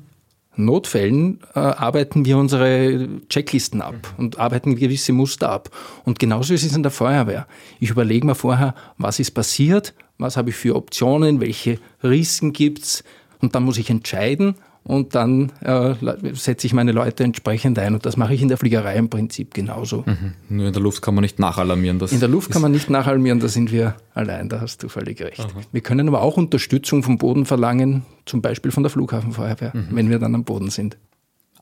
Notfällen 0.57 1.39
äh, 1.55 1.61
arbeiten 1.61 2.25
wir 2.25 2.37
unsere 2.37 3.09
Checklisten 3.29 3.81
ab 3.81 3.95
und 4.19 4.39
arbeiten 4.39 4.75
gewisse 4.75 5.13
Muster 5.13 5.49
ab. 5.49 5.71
Und 6.05 6.19
genauso 6.19 6.55
ist 6.55 6.65
es 6.65 6.75
in 6.75 6.83
der 6.83 6.91
Feuerwehr. 6.91 7.47
Ich 7.79 7.91
überlege 7.91 8.27
mir 8.27 8.35
vorher, 8.35 8.75
was 8.99 9.21
ist 9.21 9.31
passiert, 9.31 9.95
was 10.19 10.37
habe 10.37 10.51
ich 10.51 10.57
für 10.57 10.75
Optionen, 10.75 11.41
welche 11.41 11.79
Risiken 12.03 12.53
gibt 12.53 12.83
es 12.83 13.05
und 13.41 13.55
dann 13.55 13.63
muss 13.63 13.79
ich 13.79 13.91
entscheiden 13.91 14.57
und 14.83 15.15
dann 15.15 15.53
äh, 15.61 15.95
setze 16.33 16.67
ich 16.67 16.73
meine 16.73 16.93
Leute 16.93 17.25
entsprechend 17.25 17.79
ein. 17.79 17.95
Und 17.95 18.07
das 18.07 18.17
mache 18.17 18.35
ich 18.35 18.43
in 18.43 18.49
der 18.49 18.57
Fliegerei 18.57 18.97
im 18.97 19.11
Prinzip 19.11 19.55
genauso. 19.55 20.05
Mhm. 20.07 20.35
Nur 20.49 20.67
in 20.69 20.73
der 20.73 20.83
Luft 20.83 21.03
kann 21.03 21.15
man 21.15 21.23
nicht 21.23 21.39
nachalarmieren. 21.39 21.99
Das 21.99 22.13
in 22.13 22.21
der 22.21 22.29
Luft 22.29 22.51
kann 22.51 22.63
man 22.63 22.73
nicht 22.73 22.91
nachalarmieren, 22.91 23.41
da 23.41 23.49
sind 23.49 23.73
wir 23.73 23.97
allein, 24.15 24.49
da 24.49 24.61
hast 24.61 24.83
du 24.83 24.89
völlig 24.89 25.21
recht. 25.21 25.41
Aha. 25.41 25.49
Wir 25.71 25.81
können 25.81 26.09
aber 26.09 26.23
auch 26.23 26.37
Unterstützung 26.37 27.03
vom 27.03 27.19
Boden 27.19 27.47
verlangen, 27.47 28.05
zum 28.25 28.43
Beispiel 28.43 28.71
von 28.71 28.83
der 28.83 28.91
Flughafenfeuerwehr, 28.91 29.73
mhm. 29.75 29.89
wenn 29.91 30.11
wir 30.11 30.19
dann 30.19 30.35
am 30.35 30.45
Boden 30.45 30.71
sind. 30.71 30.97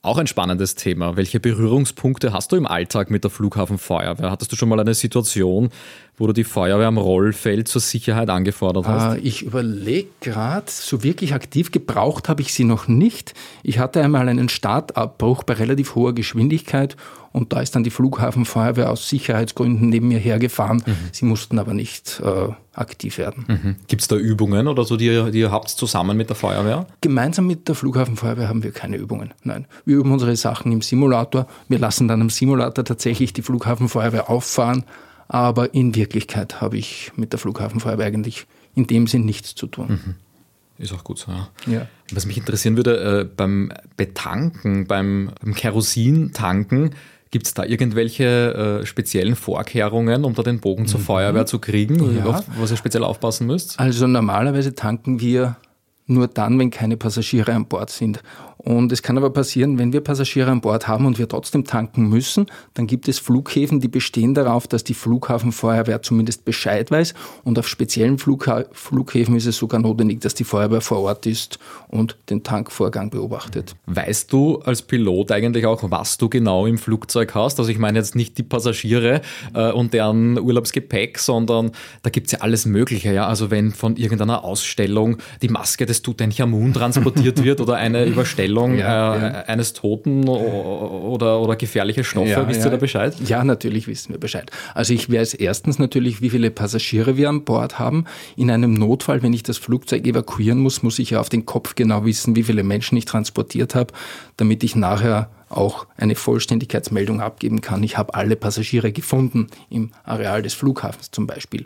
Auch 0.00 0.18
ein 0.18 0.28
spannendes 0.28 0.76
Thema. 0.76 1.16
Welche 1.16 1.40
Berührungspunkte 1.40 2.32
hast 2.32 2.52
du 2.52 2.56
im 2.56 2.66
Alltag 2.66 3.10
mit 3.10 3.24
der 3.24 3.32
Flughafenfeuerwehr? 3.32 4.30
Hattest 4.30 4.52
du 4.52 4.56
schon 4.56 4.68
mal 4.68 4.78
eine 4.78 4.94
Situation, 4.94 5.70
wo 6.18 6.26
du 6.26 6.32
die 6.32 6.44
Feuerwehr 6.44 6.88
am 6.88 6.98
Rollfeld 6.98 7.68
zur 7.68 7.80
Sicherheit 7.80 8.28
angefordert 8.28 8.86
hast? 8.86 9.16
Äh, 9.16 9.20
ich 9.20 9.42
überlege 9.42 10.08
gerade, 10.20 10.66
so 10.68 11.02
wirklich 11.02 11.34
aktiv 11.34 11.70
gebraucht 11.70 12.28
habe 12.28 12.42
ich 12.42 12.52
sie 12.52 12.64
noch 12.64 12.88
nicht. 12.88 13.34
Ich 13.62 13.78
hatte 13.78 14.02
einmal 14.02 14.28
einen 14.28 14.48
Startabbruch 14.48 15.44
bei 15.44 15.54
relativ 15.54 15.94
hoher 15.94 16.14
Geschwindigkeit 16.14 16.96
und 17.32 17.52
da 17.52 17.60
ist 17.60 17.74
dann 17.76 17.84
die 17.84 17.90
Flughafenfeuerwehr 17.90 18.90
aus 18.90 19.08
Sicherheitsgründen 19.08 19.88
neben 19.88 20.08
mir 20.08 20.18
hergefahren. 20.18 20.82
Mhm. 20.84 20.96
Sie 21.12 21.24
mussten 21.24 21.58
aber 21.58 21.74
nicht 21.74 22.20
äh, 22.24 22.48
aktiv 22.72 23.18
werden. 23.18 23.44
Mhm. 23.46 23.76
Gibt 23.86 24.02
es 24.02 24.08
da 24.08 24.16
Übungen 24.16 24.66
oder 24.66 24.84
so, 24.84 24.96
die 24.96 25.06
ihr, 25.06 25.30
die 25.30 25.40
ihr 25.40 25.52
habt 25.52 25.68
zusammen 25.68 26.16
mit 26.16 26.30
der 26.30 26.36
Feuerwehr? 26.36 26.86
Gemeinsam 27.00 27.46
mit 27.46 27.68
der 27.68 27.74
Flughafenfeuerwehr 27.74 28.48
haben 28.48 28.62
wir 28.62 28.72
keine 28.72 28.96
Übungen. 28.96 29.34
Nein, 29.44 29.66
wir 29.84 29.98
üben 29.98 30.10
unsere 30.10 30.34
Sachen 30.36 30.72
im 30.72 30.82
Simulator. 30.82 31.46
Wir 31.68 31.78
lassen 31.78 32.08
dann 32.08 32.20
im 32.20 32.30
Simulator 32.30 32.84
tatsächlich 32.84 33.32
die 33.32 33.42
Flughafenfeuerwehr 33.42 34.30
auffahren. 34.30 34.84
Aber 35.28 35.74
in 35.74 35.94
Wirklichkeit 35.94 36.60
habe 36.60 36.78
ich 36.78 37.12
mit 37.16 37.32
der 37.32 37.38
Flughafenfeuerwehr 37.38 38.06
eigentlich 38.06 38.46
in 38.74 38.86
dem 38.86 39.06
Sinn 39.06 39.24
nichts 39.24 39.54
zu 39.54 39.66
tun. 39.66 39.88
Mhm. 39.88 40.14
Ist 40.78 40.92
auch 40.92 41.04
gut 41.04 41.18
so, 41.18 41.32
ja. 41.32 41.48
ja. 41.66 41.86
Was 42.12 42.24
mich 42.24 42.38
interessieren 42.38 42.76
würde, 42.76 43.20
äh, 43.20 43.24
beim 43.24 43.72
Betanken, 43.96 44.86
beim, 44.86 45.30
beim 45.40 45.54
Kerosintanken, 45.54 46.94
Gibt 47.30 47.46
es 47.46 47.52
da 47.52 47.64
irgendwelche 47.64 48.80
äh, 48.82 48.86
speziellen 48.86 49.36
Vorkehrungen, 49.36 50.24
um 50.24 50.32
da 50.34 50.42
den 50.42 50.60
Bogen 50.60 50.86
zur 50.86 51.00
mhm. 51.00 51.04
Feuerwehr 51.04 51.44
zu 51.44 51.58
kriegen, 51.58 52.16
ja. 52.16 52.24
auf 52.24 52.44
was 52.58 52.70
ihr 52.70 52.78
speziell 52.78 53.04
aufpassen 53.04 53.46
müsst? 53.46 53.78
Also 53.78 54.06
normalerweise 54.06 54.74
tanken 54.74 55.20
wir 55.20 55.56
nur 56.06 56.26
dann, 56.26 56.58
wenn 56.58 56.70
keine 56.70 56.96
Passagiere 56.96 57.52
an 57.52 57.66
Bord 57.66 57.90
sind. 57.90 58.22
Und 58.58 58.90
es 58.90 59.02
kann 59.02 59.16
aber 59.16 59.30
passieren, 59.30 59.78
wenn 59.78 59.92
wir 59.92 60.00
Passagiere 60.00 60.50
an 60.50 60.60
Bord 60.60 60.88
haben 60.88 61.06
und 61.06 61.18
wir 61.18 61.28
trotzdem 61.28 61.64
tanken 61.64 62.08
müssen, 62.08 62.46
dann 62.74 62.88
gibt 62.88 63.08
es 63.08 63.20
Flughäfen, 63.20 63.78
die 63.78 63.88
bestehen 63.88 64.34
darauf, 64.34 64.66
dass 64.66 64.82
die 64.82 64.94
Flughafenfeuerwehr 64.94 66.02
zumindest 66.02 66.44
Bescheid 66.44 66.90
weiß. 66.90 67.14
Und 67.44 67.58
auf 67.58 67.68
speziellen 67.68 68.18
Flugha 68.18 68.64
Flughäfen 68.72 69.36
ist 69.36 69.46
es 69.46 69.56
sogar 69.56 69.80
notwendig, 69.80 70.20
dass 70.20 70.34
die 70.34 70.44
Feuerwehr 70.44 70.80
vor 70.80 70.98
Ort 70.98 71.26
ist 71.26 71.60
und 71.86 72.16
den 72.30 72.42
Tankvorgang 72.42 73.10
beobachtet. 73.10 73.76
Weißt 73.86 74.32
du 74.32 74.58
als 74.58 74.82
Pilot 74.82 75.30
eigentlich 75.30 75.64
auch, 75.64 75.88
was 75.90 76.18
du 76.18 76.28
genau 76.28 76.66
im 76.66 76.78
Flugzeug 76.78 77.34
hast? 77.34 77.60
Also 77.60 77.70
ich 77.70 77.78
meine 77.78 77.98
jetzt 77.98 78.16
nicht 78.16 78.38
die 78.38 78.42
Passagiere 78.42 79.22
äh, 79.54 79.70
und 79.70 79.94
deren 79.94 80.38
Urlaubsgepäck, 80.38 81.20
sondern 81.20 81.70
da 82.02 82.10
gibt 82.10 82.26
es 82.26 82.32
ja 82.32 82.40
alles 82.40 82.66
Mögliche. 82.66 83.12
Ja? 83.12 83.28
Also 83.28 83.52
wenn 83.52 83.70
von 83.70 83.96
irgendeiner 83.96 84.42
Ausstellung 84.42 85.18
die 85.42 85.48
Maske 85.48 85.86
des 85.86 86.02
Tutanchamun 86.02 86.74
transportiert 86.74 87.42
wird 87.44 87.60
oder 87.60 87.76
eine 87.76 88.04
Überstellung 88.04 88.47
Verteilung 88.48 88.78
ja, 88.78 89.14
äh, 89.14 89.20
ja. 89.20 89.40
eines 89.42 89.72
Toten 89.72 90.28
oder, 90.28 91.40
oder 91.40 91.56
gefährliche 91.56 92.04
Stoffe? 92.04 92.30
Ja, 92.30 92.48
Wisst 92.48 92.64
ihr 92.64 92.70
da 92.70 92.76
Bescheid? 92.76 93.14
Ja, 93.26 93.44
natürlich 93.44 93.86
wissen 93.86 94.12
wir 94.12 94.18
Bescheid. 94.18 94.50
Also 94.74 94.94
ich 94.94 95.12
weiß 95.12 95.34
erstens 95.34 95.78
natürlich, 95.78 96.22
wie 96.22 96.30
viele 96.30 96.50
Passagiere 96.50 97.16
wir 97.16 97.28
an 97.28 97.44
Bord 97.44 97.78
haben. 97.78 98.04
In 98.36 98.50
einem 98.50 98.74
Notfall, 98.74 99.22
wenn 99.22 99.32
ich 99.32 99.42
das 99.42 99.58
Flugzeug 99.58 100.06
evakuieren 100.06 100.58
muss, 100.58 100.82
muss 100.82 100.98
ich 100.98 101.10
ja 101.10 101.20
auf 101.20 101.28
den 101.28 101.46
Kopf 101.46 101.74
genau 101.74 102.04
wissen, 102.04 102.36
wie 102.36 102.42
viele 102.42 102.62
Menschen 102.62 102.96
ich 102.96 103.04
transportiert 103.04 103.74
habe, 103.74 103.92
damit 104.36 104.64
ich 104.64 104.76
nachher 104.76 105.30
auch 105.48 105.86
eine 105.96 106.14
Vollständigkeitsmeldung 106.14 107.20
abgeben 107.20 107.60
kann. 107.60 107.82
Ich 107.82 107.96
habe 107.96 108.14
alle 108.14 108.36
Passagiere 108.36 108.92
gefunden 108.92 109.46
im 109.70 109.92
Areal 110.04 110.42
des 110.42 110.54
Flughafens 110.54 111.10
zum 111.10 111.26
Beispiel. 111.26 111.64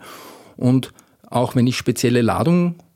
Und 0.56 0.92
auch 1.28 1.56
wenn 1.56 1.66
ich 1.66 1.76
spezielle 1.76 2.22
Ladungen 2.22 2.76
äh, 2.76 2.91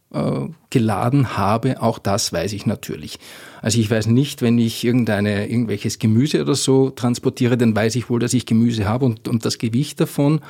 geladen 0.70 1.36
habe, 1.36 1.82
auch 1.82 1.98
das 1.98 2.32
weiß 2.32 2.52
ich 2.52 2.66
natürlich. 2.66 3.18
Also 3.62 3.78
ich 3.78 3.90
weiß 3.90 4.06
nicht, 4.08 4.42
wenn 4.42 4.58
ich 4.58 4.84
irgendeine, 4.84 5.48
irgendwelches 5.48 5.98
Gemüse 5.98 6.42
oder 6.42 6.54
so 6.54 6.90
transportiere, 6.90 7.56
dann 7.56 7.74
weiß 7.74 7.96
ich 7.96 8.10
wohl, 8.10 8.20
dass 8.20 8.34
ich 8.34 8.46
Gemüse 8.46 8.86
habe 8.86 9.04
und, 9.04 9.28
und 9.28 9.44
das 9.44 9.58
Gewicht 9.58 10.00
davon. 10.00 10.40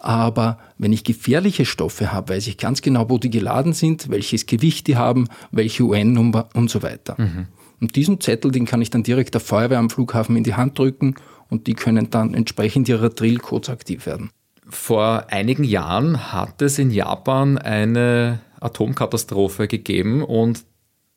Aber 0.00 0.58
wenn 0.78 0.92
ich 0.92 1.04
gefährliche 1.04 1.64
Stoffe 1.64 2.12
habe, 2.12 2.34
weiß 2.34 2.46
ich 2.46 2.56
ganz 2.56 2.82
genau, 2.82 3.10
wo 3.10 3.18
die 3.18 3.30
geladen 3.30 3.72
sind, 3.72 4.10
welches 4.10 4.46
Gewicht 4.46 4.86
die 4.86 4.96
haben, 4.96 5.28
welche 5.50 5.82
UN-Nummer 5.82 6.48
und 6.54 6.70
so 6.70 6.82
weiter. 6.82 7.16
Mhm. 7.18 7.46
Und 7.80 7.96
diesen 7.96 8.20
Zettel, 8.20 8.50
den 8.50 8.64
kann 8.64 8.82
ich 8.82 8.90
dann 8.90 9.02
direkt 9.02 9.34
der 9.34 9.40
Feuerwehr 9.40 9.78
am 9.78 9.90
Flughafen 9.90 10.36
in 10.36 10.44
die 10.44 10.54
Hand 10.54 10.78
drücken 10.78 11.14
und 11.48 11.66
die 11.66 11.74
können 11.74 12.10
dann 12.10 12.34
entsprechend 12.34 12.88
ihrer 12.88 13.08
Drillcodes 13.08 13.70
aktiv 13.70 14.06
werden. 14.06 14.30
Vor 14.68 15.26
einigen 15.30 15.64
Jahren 15.64 16.32
hat 16.32 16.60
es 16.60 16.78
in 16.78 16.90
Japan 16.90 17.56
eine 17.56 18.40
Atomkatastrophe 18.60 19.68
gegeben 19.68 20.22
und 20.22 20.64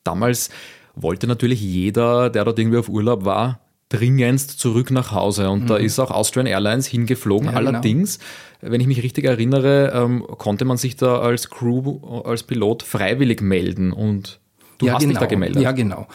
damals 0.04 0.50
wollte 0.96 1.28
natürlich 1.28 1.62
jeder, 1.62 2.30
der 2.30 2.46
dort 2.46 2.60
irgendwie 2.60 2.78
auf 2.78 2.90
Urlaub 2.90 3.26
war, 3.26 3.60
dringendst 3.90 4.60
zurück 4.60 4.92
nach 4.92 5.12
Hause. 5.12 5.50
Und 5.50 5.64
mhm. 5.64 5.68
da 5.68 5.78
ist 5.78 6.00
auch 6.00 6.12
Austrian 6.12 6.48
Airlines 6.48 6.88
hingeflogen. 6.88 7.48
Ja, 7.48 7.60
genau. 7.60 7.70
Allerdings, 7.70 8.20
genau. 8.60 8.72
wenn 8.72 8.82
ich 8.82 8.88
mich 8.88 9.04
richtig 9.04 9.26
erinnere, 9.26 9.92
ähm, 9.94 10.26
konnte 10.38 10.66
man 10.66 10.78
sich 10.78 10.96
da 10.96 11.20
als 11.20 11.50
Crew, 11.50 12.24
als 12.24 12.44
Pilot 12.44 12.84
freiwillig 12.84 13.42
melden. 13.42 13.92
Und 13.92 14.40
du 14.78 14.88
ja, 14.88 14.94
hast 14.94 15.02
genau. 15.02 15.12
dich 15.12 15.20
da 15.20 15.26
gemeldet. 15.26 15.62
Ja, 15.62 15.72
genau. 15.72 16.08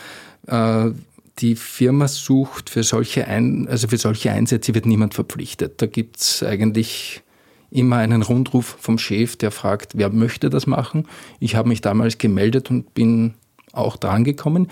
Äh, 0.46 0.92
die 1.38 1.54
Firma 1.54 2.08
sucht 2.08 2.70
für 2.70 2.82
solche, 2.82 3.26
Ein 3.28 3.68
also 3.68 3.88
für 3.88 3.98
solche 3.98 4.30
Einsätze 4.30 4.74
wird 4.74 4.86
niemand 4.86 5.12
verpflichtet. 5.12 5.82
Da 5.82 5.86
gibt 5.86 6.16
es 6.16 6.42
eigentlich 6.42 7.22
immer 7.70 7.96
einen 7.96 8.22
Rundruf 8.22 8.76
vom 8.80 8.98
Chef, 8.98 9.36
der 9.36 9.50
fragt, 9.50 9.92
wer 9.96 10.10
möchte 10.10 10.50
das 10.50 10.66
machen. 10.66 11.06
Ich 11.40 11.56
habe 11.56 11.68
mich 11.68 11.80
damals 11.80 12.18
gemeldet 12.18 12.70
und 12.70 12.94
bin 12.94 13.34
auch 13.72 13.96
drangekommen. 13.96 14.68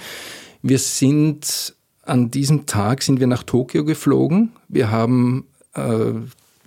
Wir 0.63 0.79
sind 0.79 1.75
an 2.07 2.31
diesem 2.31 2.67
Tag 2.67 3.03
sind 3.03 3.21
wir 3.21 3.27
nach 3.27 3.43
Tokio 3.43 3.85
geflogen. 3.85 4.53
Wir 4.69 4.91
haben 4.91 5.47
äh, 5.75 6.13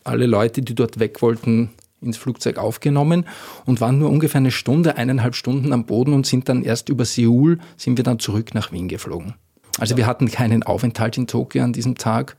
alle 0.04 0.26
Leute, 0.26 0.62
die 0.62 0.76
dort 0.76 1.00
weg 1.00 1.22
wollten, 1.22 1.70
ins 2.02 2.18
Flugzeug 2.18 2.58
aufgenommen 2.58 3.26
und 3.66 3.82
waren 3.82 4.00
nur 4.00 4.10
ungefähr 4.10 4.40
eine 4.40 4.52
Stunde, 4.52 4.98
eineinhalb 4.98 5.36
Stunden 5.36 5.74
am 5.74 5.86
Boden 5.86 6.14
und 6.14 6.28
sind 6.28 6.48
dann 6.48 6.64
erst 6.64 6.90
über 6.90 7.06
Seoul, 7.06 7.60
sind 7.76 7.98
wir 7.98 8.04
dann 8.04 8.20
zurück 8.20 8.54
nach 8.54 8.72
Wien 8.72 8.88
geflogen. 8.88 9.34
Also 9.80 9.98
wir 9.98 10.06
hatten 10.06 10.30
keinen 10.30 10.64
Aufenthalt 10.64 11.18
in 11.18 11.28
Tokio 11.28 11.64
an 11.64 11.74
diesem 11.74 11.96
Tag, 11.96 12.36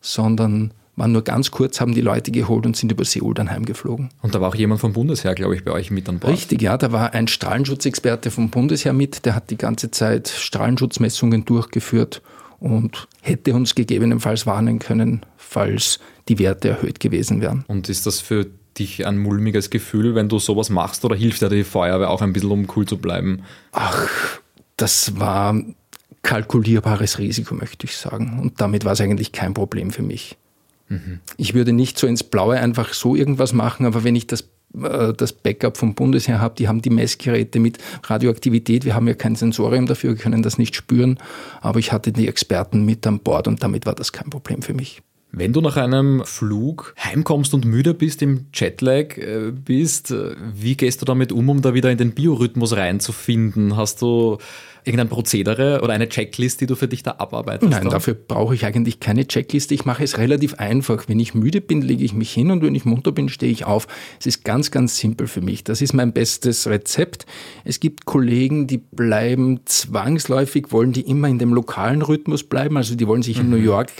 sondern 0.00 0.72
waren 1.02 1.10
nur 1.10 1.22
ganz 1.22 1.50
kurz, 1.50 1.80
haben 1.80 1.94
die 1.94 2.00
Leute 2.00 2.30
geholt 2.30 2.64
und 2.64 2.76
sind 2.76 2.92
über 2.92 3.04
Seoul 3.04 3.34
dann 3.34 3.50
heimgeflogen. 3.50 4.10
Und 4.22 4.36
da 4.36 4.40
war 4.40 4.48
auch 4.48 4.54
jemand 4.54 4.80
vom 4.80 4.92
Bundesheer, 4.92 5.34
glaube 5.34 5.56
ich, 5.56 5.64
bei 5.64 5.72
euch 5.72 5.90
mit 5.90 6.08
an 6.08 6.20
Bord. 6.20 6.32
Richtig, 6.32 6.62
ja, 6.62 6.78
da 6.78 6.92
war 6.92 7.12
ein 7.12 7.26
Strahlenschutzexperte 7.26 8.30
vom 8.30 8.50
Bundesheer 8.50 8.92
mit, 8.92 9.24
der 9.26 9.34
hat 9.34 9.50
die 9.50 9.56
ganze 9.56 9.90
Zeit 9.90 10.28
Strahlenschutzmessungen 10.28 11.44
durchgeführt 11.44 12.22
und 12.60 13.08
hätte 13.20 13.52
uns 13.52 13.74
gegebenenfalls 13.74 14.46
warnen 14.46 14.78
können, 14.78 15.26
falls 15.36 15.98
die 16.28 16.38
Werte 16.38 16.68
erhöht 16.68 17.00
gewesen 17.00 17.40
wären. 17.40 17.64
Und 17.66 17.88
ist 17.88 18.06
das 18.06 18.20
für 18.20 18.46
dich 18.78 19.04
ein 19.04 19.18
mulmiges 19.18 19.70
Gefühl, 19.70 20.14
wenn 20.14 20.28
du 20.28 20.38
sowas 20.38 20.70
machst 20.70 21.04
oder 21.04 21.16
hilft 21.16 21.42
dir 21.42 21.48
die 21.48 21.64
Feuerwehr 21.64 22.10
auch 22.10 22.22
ein 22.22 22.32
bisschen, 22.32 22.52
um 22.52 22.68
cool 22.76 22.86
zu 22.86 22.98
bleiben? 22.98 23.42
Ach, 23.72 24.08
das 24.76 25.18
war 25.18 25.60
kalkulierbares 26.22 27.18
Risiko, 27.18 27.56
möchte 27.56 27.86
ich 27.86 27.96
sagen. 27.96 28.38
Und 28.40 28.60
damit 28.60 28.84
war 28.84 28.92
es 28.92 29.00
eigentlich 29.00 29.32
kein 29.32 29.52
Problem 29.52 29.90
für 29.90 30.02
mich. 30.02 30.36
Ich 31.36 31.54
würde 31.54 31.72
nicht 31.72 31.98
so 31.98 32.06
ins 32.06 32.22
Blaue 32.22 32.58
einfach 32.58 32.92
so 32.92 33.14
irgendwas 33.14 33.52
machen, 33.52 33.86
aber 33.86 34.04
wenn 34.04 34.16
ich 34.16 34.26
das 34.26 34.48
äh, 34.74 35.12
das 35.12 35.32
Backup 35.32 35.76
vom 35.76 35.94
Bundesheer 35.94 36.40
habe, 36.40 36.54
die 36.56 36.68
haben 36.68 36.82
die 36.82 36.90
Messgeräte 36.90 37.60
mit 37.60 37.78
Radioaktivität. 38.04 38.84
Wir 38.84 38.94
haben 38.94 39.08
ja 39.08 39.14
kein 39.14 39.36
Sensorium 39.36 39.86
dafür, 39.86 40.10
wir 40.10 40.18
können 40.18 40.42
das 40.42 40.58
nicht 40.58 40.74
spüren. 40.74 41.18
Aber 41.60 41.78
ich 41.78 41.92
hatte 41.92 42.12
die 42.12 42.28
Experten 42.28 42.84
mit 42.84 43.06
an 43.06 43.20
Bord 43.20 43.48
und 43.48 43.62
damit 43.62 43.86
war 43.86 43.94
das 43.94 44.12
kein 44.12 44.30
Problem 44.30 44.62
für 44.62 44.74
mich. 44.74 45.02
Wenn 45.34 45.54
du 45.54 45.62
nach 45.62 45.78
einem 45.78 46.22
Flug 46.26 46.94
heimkommst 46.98 47.54
und 47.54 47.64
müde 47.64 47.94
bist, 47.94 48.20
im 48.20 48.48
Jetlag 48.52 49.16
äh, 49.16 49.50
bist, 49.50 50.10
äh, 50.10 50.34
wie 50.54 50.76
gehst 50.76 51.00
du 51.00 51.06
damit 51.06 51.32
um, 51.32 51.48
um 51.48 51.62
da 51.62 51.72
wieder 51.72 51.90
in 51.90 51.96
den 51.96 52.12
Biorhythmus 52.12 52.76
reinzufinden? 52.76 53.74
Hast 53.74 54.02
du 54.02 54.36
irgendein 54.84 55.08
Prozedere 55.08 55.80
oder 55.82 55.94
eine 55.94 56.10
Checklist, 56.10 56.60
die 56.60 56.66
du 56.66 56.74
für 56.74 56.86
dich 56.86 57.02
da 57.02 57.12
abarbeitest? 57.12 57.70
Nein, 57.70 57.88
dafür 57.88 58.12
brauche 58.12 58.54
ich 58.54 58.66
eigentlich 58.66 59.00
keine 59.00 59.26
Checkliste. 59.26 59.72
Ich 59.72 59.86
mache 59.86 60.04
es 60.04 60.18
relativ 60.18 60.54
einfach. 60.54 61.04
Wenn 61.08 61.18
ich 61.18 61.32
müde 61.32 61.62
bin, 61.62 61.80
lege 61.80 62.04
ich 62.04 62.12
mich 62.12 62.30
hin 62.30 62.50
und 62.50 62.62
wenn 62.62 62.74
ich 62.74 62.84
munter 62.84 63.12
bin, 63.12 63.30
stehe 63.30 63.50
ich 63.50 63.64
auf. 63.64 63.86
Es 64.20 64.26
ist 64.26 64.44
ganz, 64.44 64.70
ganz 64.70 64.98
simpel 64.98 65.28
für 65.28 65.40
mich. 65.40 65.64
Das 65.64 65.80
ist 65.80 65.94
mein 65.94 66.12
bestes 66.12 66.66
Rezept. 66.66 67.24
Es 67.64 67.80
gibt 67.80 68.04
Kollegen, 68.04 68.66
die 68.66 68.78
bleiben 68.78 69.60
zwangsläufig, 69.64 70.72
wollen 70.72 70.92
die 70.92 71.08
immer 71.08 71.28
in 71.28 71.38
dem 71.38 71.54
lokalen 71.54 72.02
Rhythmus 72.02 72.44
bleiben. 72.44 72.76
Also 72.76 72.96
die 72.96 73.06
wollen 73.06 73.22
sich 73.22 73.38
mhm. 73.38 73.44
in 73.44 73.50
New 73.50 73.64
York 73.64 73.90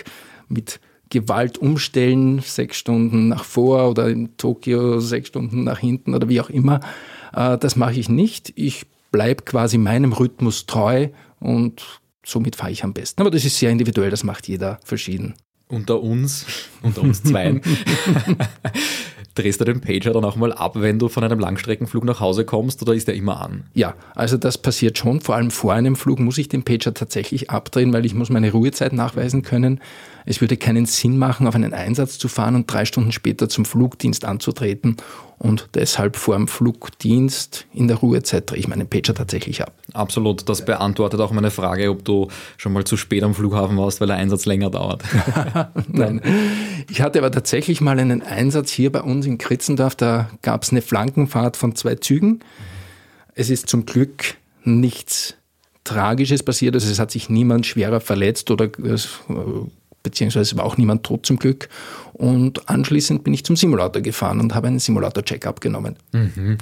mit 0.48 0.78
Gewalt 1.12 1.58
umstellen, 1.58 2.40
sechs 2.40 2.78
Stunden 2.78 3.28
nach 3.28 3.44
vor 3.44 3.90
oder 3.90 4.08
in 4.08 4.34
Tokio 4.38 4.98
sechs 4.98 5.28
Stunden 5.28 5.62
nach 5.64 5.78
hinten 5.78 6.14
oder 6.14 6.30
wie 6.30 6.40
auch 6.40 6.48
immer. 6.48 6.80
Äh, 7.34 7.58
das 7.58 7.76
mache 7.76 8.00
ich 8.00 8.08
nicht. 8.08 8.52
Ich 8.56 8.86
bleibe 9.10 9.44
quasi 9.44 9.76
meinem 9.76 10.14
Rhythmus 10.14 10.64
treu 10.64 11.08
und 11.38 12.00
somit 12.24 12.56
fahre 12.56 12.72
ich 12.72 12.82
am 12.82 12.94
besten. 12.94 13.20
Aber 13.20 13.30
das 13.30 13.44
ist 13.44 13.58
sehr 13.58 13.70
individuell, 13.70 14.08
das 14.08 14.24
macht 14.24 14.48
jeder 14.48 14.80
verschieden. 14.84 15.34
Unter 15.68 16.02
uns, 16.02 16.46
unter 16.82 17.02
uns 17.02 17.22
zweien. 17.22 17.60
Drehst 19.34 19.60
du 19.60 19.64
den 19.66 19.82
Pager 19.82 20.12
dann 20.12 20.24
auch 20.24 20.36
mal 20.36 20.52
ab, 20.52 20.76
wenn 20.76 20.98
du 20.98 21.08
von 21.08 21.24
einem 21.24 21.38
Langstreckenflug 21.38 22.04
nach 22.04 22.20
Hause 22.20 22.46
kommst 22.46 22.80
oder 22.82 22.94
ist 22.94 23.08
der 23.08 23.14
immer 23.14 23.40
an? 23.40 23.64
Ja, 23.74 23.94
also 24.14 24.38
das 24.38 24.56
passiert 24.56 24.96
schon. 24.96 25.20
Vor 25.20 25.34
allem 25.34 25.50
vor 25.50 25.74
einem 25.74 25.96
Flug 25.96 26.20
muss 26.20 26.38
ich 26.38 26.48
den 26.48 26.62
Pager 26.62 26.94
tatsächlich 26.94 27.50
abdrehen, 27.50 27.92
weil 27.92 28.06
ich 28.06 28.14
muss 28.14 28.30
meine 28.30 28.50
Ruhezeit 28.50 28.94
nachweisen 28.94 29.42
können. 29.42 29.80
Es 30.24 30.40
würde 30.40 30.56
keinen 30.56 30.86
Sinn 30.86 31.18
machen, 31.18 31.46
auf 31.46 31.54
einen 31.54 31.74
Einsatz 31.74 32.18
zu 32.18 32.28
fahren 32.28 32.54
und 32.54 32.72
drei 32.72 32.84
Stunden 32.84 33.12
später 33.12 33.48
zum 33.48 33.64
Flugdienst 33.64 34.24
anzutreten. 34.24 34.96
Und 35.38 35.70
deshalb 35.74 36.16
vor 36.16 36.36
dem 36.36 36.46
Flugdienst 36.46 37.66
in 37.72 37.88
der 37.88 37.96
Ruhezeit 37.96 38.48
drehe 38.48 38.60
ich 38.60 38.68
meinen 38.68 38.86
Pager 38.86 39.12
tatsächlich 39.12 39.60
ab. 39.62 39.72
Absolut. 39.92 40.48
Das 40.48 40.64
beantwortet 40.64 41.20
auch 41.20 41.32
meine 41.32 41.50
Frage, 41.50 41.90
ob 41.90 42.04
du 42.04 42.28
schon 42.56 42.72
mal 42.72 42.84
zu 42.84 42.96
spät 42.96 43.24
am 43.24 43.34
Flughafen 43.34 43.76
warst, 43.76 44.00
weil 44.00 44.06
der 44.06 44.16
Einsatz 44.16 44.46
länger 44.46 44.70
dauert. 44.70 45.02
Nein. 45.88 46.20
Ich 46.88 47.00
hatte 47.02 47.18
aber 47.18 47.32
tatsächlich 47.32 47.80
mal 47.80 47.98
einen 47.98 48.22
Einsatz 48.22 48.70
hier 48.70 48.92
bei 48.92 49.02
uns 49.02 49.26
in 49.26 49.38
Kritzendorf. 49.38 49.96
Da 49.96 50.30
gab 50.42 50.62
es 50.62 50.70
eine 50.70 50.80
Flankenfahrt 50.80 51.56
von 51.56 51.74
zwei 51.74 51.96
Zügen. 51.96 52.40
Es 53.34 53.50
ist 53.50 53.68
zum 53.68 53.84
Glück 53.84 54.36
nichts 54.62 55.34
Tragisches 55.84 56.44
passiert. 56.44 56.74
Also 56.76 56.88
es 56.88 57.00
hat 57.00 57.10
sich 57.10 57.28
niemand 57.28 57.66
schwerer 57.66 58.00
verletzt 58.00 58.50
oder 58.52 58.68
beziehungsweise 60.02 60.56
war 60.56 60.64
auch 60.64 60.76
niemand 60.76 61.04
tot 61.04 61.26
zum 61.26 61.38
Glück. 61.38 61.68
Und 62.12 62.68
anschließend 62.68 63.24
bin 63.24 63.34
ich 63.34 63.44
zum 63.44 63.56
Simulator 63.56 64.02
gefahren 64.02 64.40
und 64.40 64.54
habe 64.54 64.68
einen 64.68 64.78
Simulator-Check 64.78 65.46
abgenommen. 65.46 65.96
Mhm. 66.12 66.58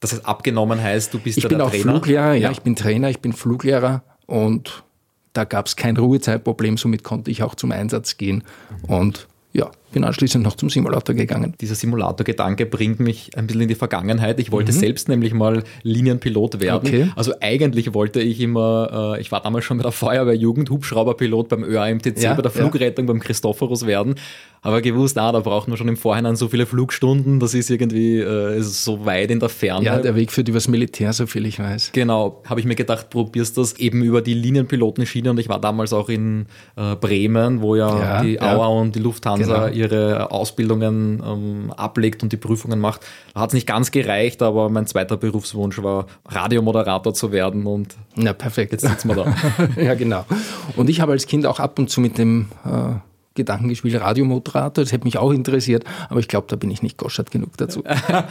Das 0.00 0.12
heißt, 0.12 0.26
abgenommen 0.26 0.80
heißt, 0.80 1.12
du 1.12 1.18
bist 1.18 1.38
ich 1.38 1.48
bin 1.48 1.60
auch 1.60 1.70
Trainer? 1.70 1.92
Fluglehrer, 1.92 2.34
ja, 2.34 2.50
ich 2.50 2.62
bin 2.62 2.76
Trainer, 2.76 3.10
ich 3.10 3.20
bin 3.20 3.32
Fluglehrer 3.32 4.02
und 4.26 4.84
da 5.32 5.44
gab 5.44 5.66
es 5.66 5.76
kein 5.76 5.96
Ruhezeitproblem, 5.96 6.76
somit 6.76 7.04
konnte 7.04 7.30
ich 7.30 7.42
auch 7.42 7.54
zum 7.54 7.72
Einsatz 7.72 8.16
gehen. 8.16 8.44
Und 8.86 9.26
ja, 9.52 9.70
bin 9.90 10.04
anschließend 10.04 10.44
noch 10.44 10.56
zum 10.56 10.70
Simulator 10.70 11.14
gegangen. 11.14 11.54
Dieser 11.60 11.74
Simulator-Gedanke 11.74 12.66
bringt 12.66 13.00
mich 13.00 13.30
ein 13.36 13.46
bisschen 13.46 13.62
in 13.62 13.68
die 13.68 13.74
Vergangenheit. 13.74 14.38
Ich 14.40 14.52
wollte 14.52 14.72
mhm. 14.72 14.76
selbst 14.76 15.08
nämlich 15.08 15.32
mal 15.32 15.62
Linienpilot 15.82 16.60
werden. 16.60 16.86
Okay. 16.86 17.10
Also 17.16 17.32
eigentlich 17.40 17.94
wollte 17.94 18.20
ich 18.20 18.40
immer, 18.40 19.14
äh, 19.16 19.20
ich 19.20 19.32
war 19.32 19.42
damals 19.42 19.64
schon 19.64 19.78
bei 19.78 19.82
der 19.82 19.92
Feuerwehrjugend, 19.92 20.70
Hubschrauberpilot 20.70 21.48
beim 21.48 21.64
ÖAMTC, 21.64 22.22
ja, 22.22 22.34
bei 22.34 22.42
der 22.42 22.50
Flugrettung 22.50 23.06
ja. 23.06 23.12
beim 23.12 23.20
Christophorus 23.20 23.86
werden. 23.86 24.16
Aber 24.60 24.82
gewusst, 24.82 25.16
ah, 25.18 25.30
da 25.30 25.40
braucht 25.40 25.68
man 25.68 25.76
schon 25.76 25.86
im 25.88 25.96
Vorhinein 25.96 26.34
so 26.34 26.48
viele 26.48 26.66
Flugstunden, 26.66 27.38
das 27.38 27.54
ist 27.54 27.70
irgendwie 27.70 28.18
äh, 28.18 28.58
ist 28.58 28.84
so 28.84 29.06
weit 29.06 29.30
in 29.30 29.38
der 29.38 29.48
Ferne. 29.48 29.86
Ja, 29.86 29.98
der 29.98 30.16
Weg 30.16 30.32
führt 30.32 30.48
übers 30.48 30.66
Militär, 30.66 31.12
so 31.12 31.26
viel 31.26 31.46
ich 31.46 31.58
weiß. 31.60 31.92
Genau, 31.92 32.42
habe 32.44 32.58
ich 32.58 32.66
mir 32.66 32.74
gedacht, 32.74 33.08
probierst 33.10 33.56
das 33.56 33.78
eben 33.78 34.02
über 34.02 34.20
die 34.20 34.34
Linienpilotenschiene 34.34 35.30
und 35.30 35.38
ich 35.38 35.48
war 35.48 35.60
damals 35.60 35.92
auch 35.92 36.08
in 36.08 36.46
äh, 36.76 36.96
Bremen, 36.96 37.62
wo 37.62 37.76
ja, 37.76 37.98
ja 37.98 38.22
die 38.22 38.40
Auer 38.40 38.70
und 38.80 38.96
die 38.96 39.00
Lufthansa 39.00 39.68
genau. 39.68 39.77
Ihre 39.78 40.30
Ausbildungen 40.30 41.22
ähm, 41.24 41.72
ablegt 41.76 42.22
und 42.22 42.32
die 42.32 42.36
Prüfungen 42.36 42.80
macht. 42.80 43.00
Da 43.34 43.40
hat 43.40 43.50
es 43.50 43.54
nicht 43.54 43.66
ganz 43.66 43.90
gereicht, 43.90 44.42
aber 44.42 44.68
mein 44.68 44.86
zweiter 44.86 45.16
Berufswunsch 45.16 45.82
war, 45.82 46.06
Radiomoderator 46.26 47.14
zu 47.14 47.32
werden 47.32 47.66
und 47.66 47.96
ja, 48.16 48.32
perfekt. 48.32 48.72
jetzt 48.72 48.86
sitzen 48.86 49.08
wir 49.08 49.16
da. 49.16 49.34
ja, 49.82 49.94
genau. 49.94 50.24
Und 50.76 50.90
ich 50.90 51.00
habe 51.00 51.12
als 51.12 51.26
Kind 51.26 51.46
auch 51.46 51.60
ab 51.60 51.78
und 51.78 51.88
zu 51.88 52.00
mit 52.00 52.18
dem 52.18 52.48
äh, 52.64 52.94
Gedankengespiel 53.38 53.96
Radiomoderator. 53.96 54.84
Das 54.84 54.92
hätte 54.92 55.04
mich 55.04 55.16
auch 55.16 55.32
interessiert, 55.32 55.84
aber 56.10 56.20
ich 56.20 56.28
glaube, 56.28 56.46
da 56.50 56.56
bin 56.56 56.70
ich 56.70 56.82
nicht 56.82 56.98
goschert 56.98 57.30
genug 57.30 57.56
dazu. 57.56 57.82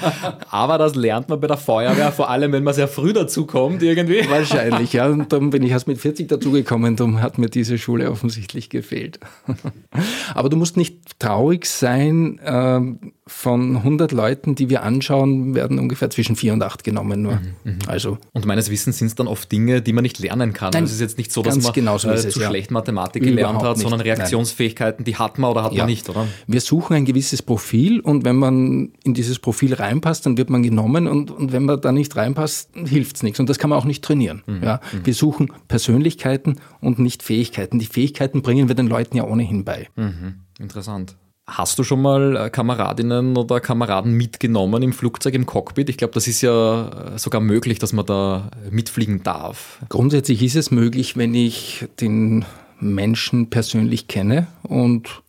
aber 0.52 0.78
das 0.78 0.96
lernt 0.96 1.30
man 1.30 1.40
bei 1.40 1.48
der 1.48 1.58
Feuerwehr, 1.58 2.12
vor 2.12 2.30
allem 2.30 2.52
wenn 2.52 2.64
man 2.64 2.74
sehr 2.74 2.88
früh 2.88 3.14
dazu 3.14 3.46
kommt 3.46 3.82
irgendwie. 3.82 4.22
Wahrscheinlich, 4.30 4.94
ja. 4.94 5.08
Und 5.08 5.32
darum 5.34 5.50
bin 5.50 5.64
ich 5.64 5.72
erst 5.72 5.88
mit 5.88 5.98
40 5.98 6.28
dazugekommen, 6.28 6.96
darum 6.96 7.22
hat 7.22 7.38
mir 7.38 7.50
diese 7.50 7.78
Schule 7.78 8.12
offensichtlich 8.12 8.70
gefehlt. 8.70 9.20
aber 10.36 10.50
du 10.50 10.58
musst 10.58 10.78
nicht 10.78 11.20
traurig 11.20 11.66
sein, 11.66 12.40
ähm, 12.44 13.14
von 13.28 13.78
100 13.78 14.12
Leuten, 14.12 14.56
die 14.56 14.70
wir 14.70 14.84
anschauen, 14.84 15.56
werden 15.56 15.80
ungefähr 15.80 16.10
zwischen 16.10 16.36
4 16.36 16.54
und 16.54 16.64
8 16.64 16.84
genommen 16.84 17.22
nur. 17.22 17.36
Mhm, 17.36 17.56
mhm. 17.64 17.80
also 17.88 18.18
und 18.34 18.46
meines 18.46 18.70
Wissens 18.70 18.98
sind 18.98 19.08
es 19.08 19.16
dann 19.16 19.28
oft 19.28 19.52
Dinge, 19.52 19.82
die 19.82 19.94
man 19.94 20.04
nicht 20.04 20.20
lernen 20.20 20.54
kann. 20.54 20.72
Nein, 20.74 20.84
also 20.84 20.92
es 20.92 20.96
ist 20.96 21.02
jetzt 21.02 21.18
nicht 21.18 21.32
so, 21.32 21.42
dass 21.42 21.62
man 21.62 21.74
genau 21.74 21.98
so 21.98 22.10
äh, 22.10 22.14
es, 22.14 22.30
zu 22.30 22.40
ja. 22.40 22.50
schlecht 22.50 22.72
Mathematik 22.72 23.24
gelernt 23.24 23.62
hat, 23.62 23.78
sondern 23.78 24.02
Reaktionsfähigkeiten, 24.02 25.04
die 25.04 25.16
hat 25.16 25.38
man 25.38 25.52
oder 25.52 25.64
hat 25.64 25.74
ja. 25.74 25.80
man 25.80 25.90
nicht, 25.90 26.10
oder? 26.10 26.28
Wir 26.48 26.62
suchen 26.62 26.96
ein 26.96 27.06
gewisses 27.06 27.42
Profil 27.42 28.00
und 28.00 28.26
wenn 28.26 28.38
man 28.38 28.94
in 29.04 29.14
dieses 29.14 29.40
Profil 29.40 29.74
reinpasst, 29.74 30.26
dann 30.26 30.38
wird 30.38 30.50
man 30.50 30.64
genommen 30.64 31.08
und, 31.08 31.32
und 31.32 31.52
wenn 31.52 31.66
man 31.66 31.82
da 31.82 31.92
nicht 31.92 32.16
reinpasst, 32.16 32.72
hilft 32.76 33.18
es 33.18 33.24
nichts. 33.24 33.40
Und 33.40 33.50
das 33.50 33.60
kann 33.60 33.70
man 33.70 33.80
auch 33.80 33.86
nicht 33.86 34.04
trainieren. 34.04 34.44
Mhm. 34.46 34.64
Ja? 34.64 34.80
Mhm. 34.92 35.06
Wir 35.06 35.14
suchen 35.14 35.52
Persönlichkeiten 35.68 36.60
und 36.82 37.00
nicht 37.00 37.24
Fähigkeiten. 37.24 37.80
Die 37.80 37.86
Fähigkeiten 37.86 38.42
bringen 38.42 38.68
wir 38.68 38.76
den 38.76 38.88
Leuten 38.88 39.18
ja 39.18 39.24
ohnehin 39.24 39.66
bei. 39.66 39.90
Mhm. 39.96 40.36
Interessant. 40.60 41.16
Hast 41.50 41.80
du 41.80 41.84
schon 41.86 42.01
mal 42.01 42.36
äh, 42.36 42.50
Kameradinnen 42.50 43.38
oder 43.38 43.62
Kameraden 43.62 44.12
mitgenommen 44.12 44.84
im 44.84 44.92
Flugzeug, 44.92 45.34
im 45.34 45.46
Cockpit? 45.46 45.89
Ich 45.89 45.96
glaube, 45.96 46.13
das 46.13 46.27
ist 46.27 46.42
ja 46.42 47.13
äh, 47.13 47.18
sogar 47.18 47.39
möglich, 47.39 47.80
dass 47.80 47.94
man 47.94 48.06
da 48.06 48.51
mitfliegen 48.70 49.24
darf. 49.24 49.80
Grundsätzlich 49.88 50.44
ist 50.44 50.58
es 50.58 50.72
möglich, 50.72 51.16
wenn 51.16 51.34
ich 51.34 51.88
den 52.01 52.44
Menschen 52.82 53.50
persönlich 53.50 54.10
kenne. 54.10 54.48
Und 54.63 55.24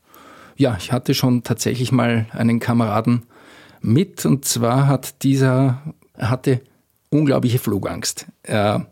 ja, 0.57 0.77
ich 0.79 0.91
hatte 0.91 1.15
schon 1.15 1.45
tatsächlich 1.45 1.93
mal 1.93 2.27
einen 2.33 2.59
Kameraden 2.59 3.23
mit. 3.81 4.27
Und 4.27 4.45
zwar 4.45 4.89
hat 4.89 5.23
dieser, 5.23 5.81
er 6.15 6.31
hatte 6.31 6.61
unglaubliche 7.11 7.61
Flugangst. 7.61 8.27
Er 8.43 8.89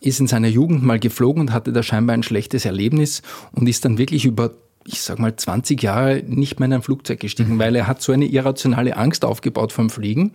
ist 0.00 0.18
in 0.18 0.26
seiner 0.26 0.48
Jugend 0.48 0.82
mal 0.82 0.98
geflogen 0.98 1.42
und 1.42 1.52
hatte 1.52 1.74
da 1.74 1.82
scheinbar 1.82 2.14
ein 2.14 2.22
schlechtes 2.22 2.64
Erlebnis 2.64 3.20
und 3.52 3.68
ist 3.68 3.84
dann 3.84 3.98
wirklich 3.98 4.24
über 4.24 4.50
ich 4.86 5.00
sag 5.00 5.18
mal, 5.18 5.34
20 5.34 5.82
Jahre 5.82 6.22
nicht 6.26 6.60
mehr 6.60 6.66
in 6.66 6.74
ein 6.74 6.82
Flugzeug 6.82 7.20
gestiegen, 7.20 7.54
mhm. 7.54 7.58
weil 7.58 7.76
er 7.76 7.86
hat 7.86 8.02
so 8.02 8.12
eine 8.12 8.26
irrationale 8.26 8.96
Angst 8.96 9.24
aufgebaut 9.24 9.72
vom 9.72 9.90
Fliegen 9.90 10.32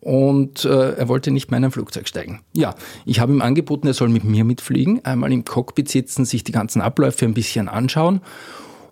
und 0.00 0.64
äh, 0.64 0.92
er 0.92 1.08
wollte 1.08 1.30
nicht 1.30 1.50
mehr 1.50 1.58
in 1.58 1.64
ein 1.64 1.70
Flugzeug 1.70 2.08
steigen. 2.08 2.40
Ja, 2.52 2.74
ich 3.04 3.20
habe 3.20 3.32
ihm 3.32 3.42
angeboten, 3.42 3.86
er 3.86 3.94
soll 3.94 4.08
mit 4.08 4.24
mir 4.24 4.44
mitfliegen, 4.44 5.04
einmal 5.04 5.32
im 5.32 5.44
Cockpit 5.44 5.88
sitzen, 5.88 6.24
sich 6.24 6.44
die 6.44 6.52
ganzen 6.52 6.80
Abläufe 6.80 7.24
ein 7.24 7.34
bisschen 7.34 7.68
anschauen 7.68 8.20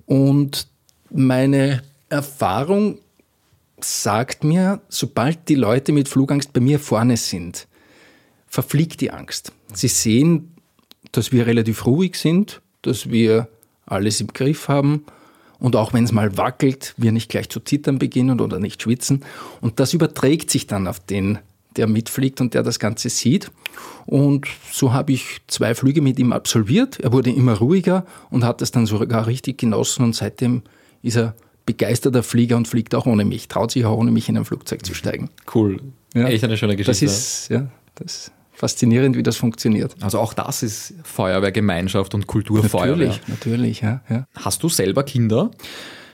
und 0.06 0.68
meine 1.11 1.82
Erfahrung 2.08 2.98
sagt 3.80 4.44
mir, 4.44 4.80
sobald 4.88 5.48
die 5.48 5.54
Leute 5.54 5.92
mit 5.92 6.08
Flugangst 6.08 6.52
bei 6.52 6.61
mir 6.61 6.80
vorne 6.80 7.16
sind, 7.16 7.68
verfliegt 8.46 9.00
die 9.00 9.12
Angst. 9.12 9.52
Sie 9.72 9.88
sehen, 9.88 10.54
dass 11.12 11.32
wir 11.32 11.46
relativ 11.46 11.87
ruhig 11.87 12.16
sind, 12.16 12.61
dass 12.82 13.11
wir 13.11 13.48
alles 13.88 14.20
im 14.20 14.29
Griff 14.29 14.68
haben 14.68 15.05
und 15.59 15.77
auch 15.77 15.92
wenn 15.92 16.05
es 16.05 16.12
mal 16.12 16.37
wackelt, 16.37 16.94
wir 16.96 17.12
nicht 17.12 17.29
gleich 17.29 17.48
zu 17.48 17.61
zittern 17.61 17.98
beginnen 17.98 18.40
oder 18.40 18.61
nicht 18.61 18.83
schwitzen. 18.83 19.24
Und 19.61 19.81
das 19.81 19.92
überträgt 19.92 20.51
sich 20.51 20.66
dann 20.66 20.87
auf 20.87 21.01
den, 21.01 21.38
der 21.77 21.88
mitfliegt 21.88 22.40
und 22.40 22.55
der 22.55 22.62
das 22.62 22.79
Ganze 22.79 23.09
sieht. 23.09 23.51
Und 24.07 24.46
so 24.72 24.92
habe 24.92 25.12
ich 25.12 25.38
zwei 25.48 25.74
Flüge 25.74 26.01
mit 26.01 26.18
ihm 26.18 26.33
absolviert. 26.33 27.01
Er 27.01 27.12
wurde 27.12 27.31
immer 27.31 27.59
ruhiger 27.59 28.07
und 28.31 28.44
hat 28.44 28.61
das 28.61 28.70
dann 28.70 28.87
sogar 28.87 29.27
richtig 29.27 29.59
genossen 29.59 30.05
und 30.05 30.14
seitdem 30.14 30.62
ist 31.03 31.16
er 31.16 31.35
begeisterter 31.66 32.22
Flieger 32.22 32.57
und 32.57 32.66
fliegt 32.66 32.94
auch 32.94 33.07
ohne 33.07 33.24
mich, 33.24 33.48
traut 33.48 33.72
sich 33.72 33.85
auch 33.85 33.98
ohne 33.98 34.11
mich 34.11 34.29
in 34.29 34.38
ein 34.38 34.44
Flugzeug 34.44 34.87
zu 34.87 34.94
steigen. 34.94 35.29
Cool. 35.55 35.81
Ja. 36.14 36.29
Echt 36.29 36.42
eine 36.42 36.57
schöne 36.57 36.77
Geschichte. 36.77 37.05
Das 37.05 37.14
ist, 37.14 37.48
ja, 37.51 37.68
das 37.96 38.33
faszinierend, 38.59 39.16
wie 39.16 39.23
das 39.23 39.37
funktioniert. 39.37 39.94
Also 40.01 40.18
auch 40.18 40.35
das 40.35 40.62
ist 40.62 40.94
Feuerwehrgemeinschaft 41.05 42.14
und 42.14 42.27
Kulturfeuerwehr. 42.27 43.09
Natürlich, 43.09 43.29
natürlich, 43.29 43.81
ja, 43.81 44.03
ja. 44.11 44.27
Hast 44.35 44.62
du 44.62 44.68
selber 44.68 45.05
Kinder? 45.05 45.51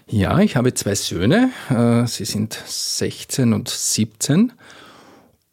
Ja, 0.06 0.38
ich 0.40 0.56
habe 0.56 0.74
zwei 0.74 0.94
Söhne. 0.94 1.50
Äh, 1.70 2.06
sie 2.06 2.26
sind 2.26 2.58
16 2.66 3.52
und 3.52 3.68
17. 3.68 4.52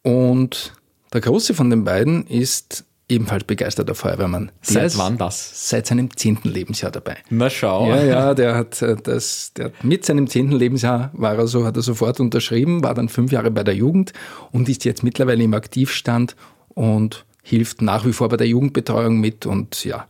Und 0.04 0.74
der 1.14 1.22
große 1.22 1.54
von 1.54 1.70
den 1.70 1.84
beiden 1.84 2.28
ist 2.28 2.84
ebenfalls 3.12 3.44
begeisterter 3.44 3.94
Feuerwehrmann. 3.94 4.52
Seit 4.62 4.98
wann 4.98 5.18
das? 5.18 5.70
Seit 5.70 5.88
seinem 5.88 6.16
zehnten 6.16 6.50
Lebensjahr 6.50 6.92
dabei. 6.92 7.18
Na 7.30 7.50
schau. 7.50 7.90
Ja, 7.90 8.04
ja, 8.04 8.34
der 8.34 8.56
hat 8.56 8.82
äh, 8.82 8.96
das, 9.02 9.52
der 9.54 9.66
hat 9.66 9.84
mit 9.84 10.06
seinem 10.06 10.28
zehnten 10.28 10.54
Lebensjahr 10.54 11.12
war 11.14 11.36
er 11.36 11.48
so, 11.48 11.66
hat 11.66 11.76
er 11.76 11.82
sofort 11.82 12.20
unterschrieben, 12.20 12.84
war 12.84 12.94
dann 12.94 13.10
fünf 13.10 13.32
Jahre 13.32 13.52
bei 13.52 13.64
der 13.64 13.76
Jugend 13.76 14.14
und 14.52 14.70
ist 14.70 14.86
jetzt 14.86 15.04
mittlerweile 15.04 15.44
im 15.44 15.54
Aktivstand 15.54 16.36
und 16.74 17.26
hilft 17.44 17.82
nach 17.82 18.06
wie 18.06 18.14
vor 18.14 18.30
bei 18.30 18.38
der 18.38 18.48
Jugendbetreuung 18.48 19.20
mit. 19.20 19.46
Und 19.46 19.84
ja, 19.84 20.08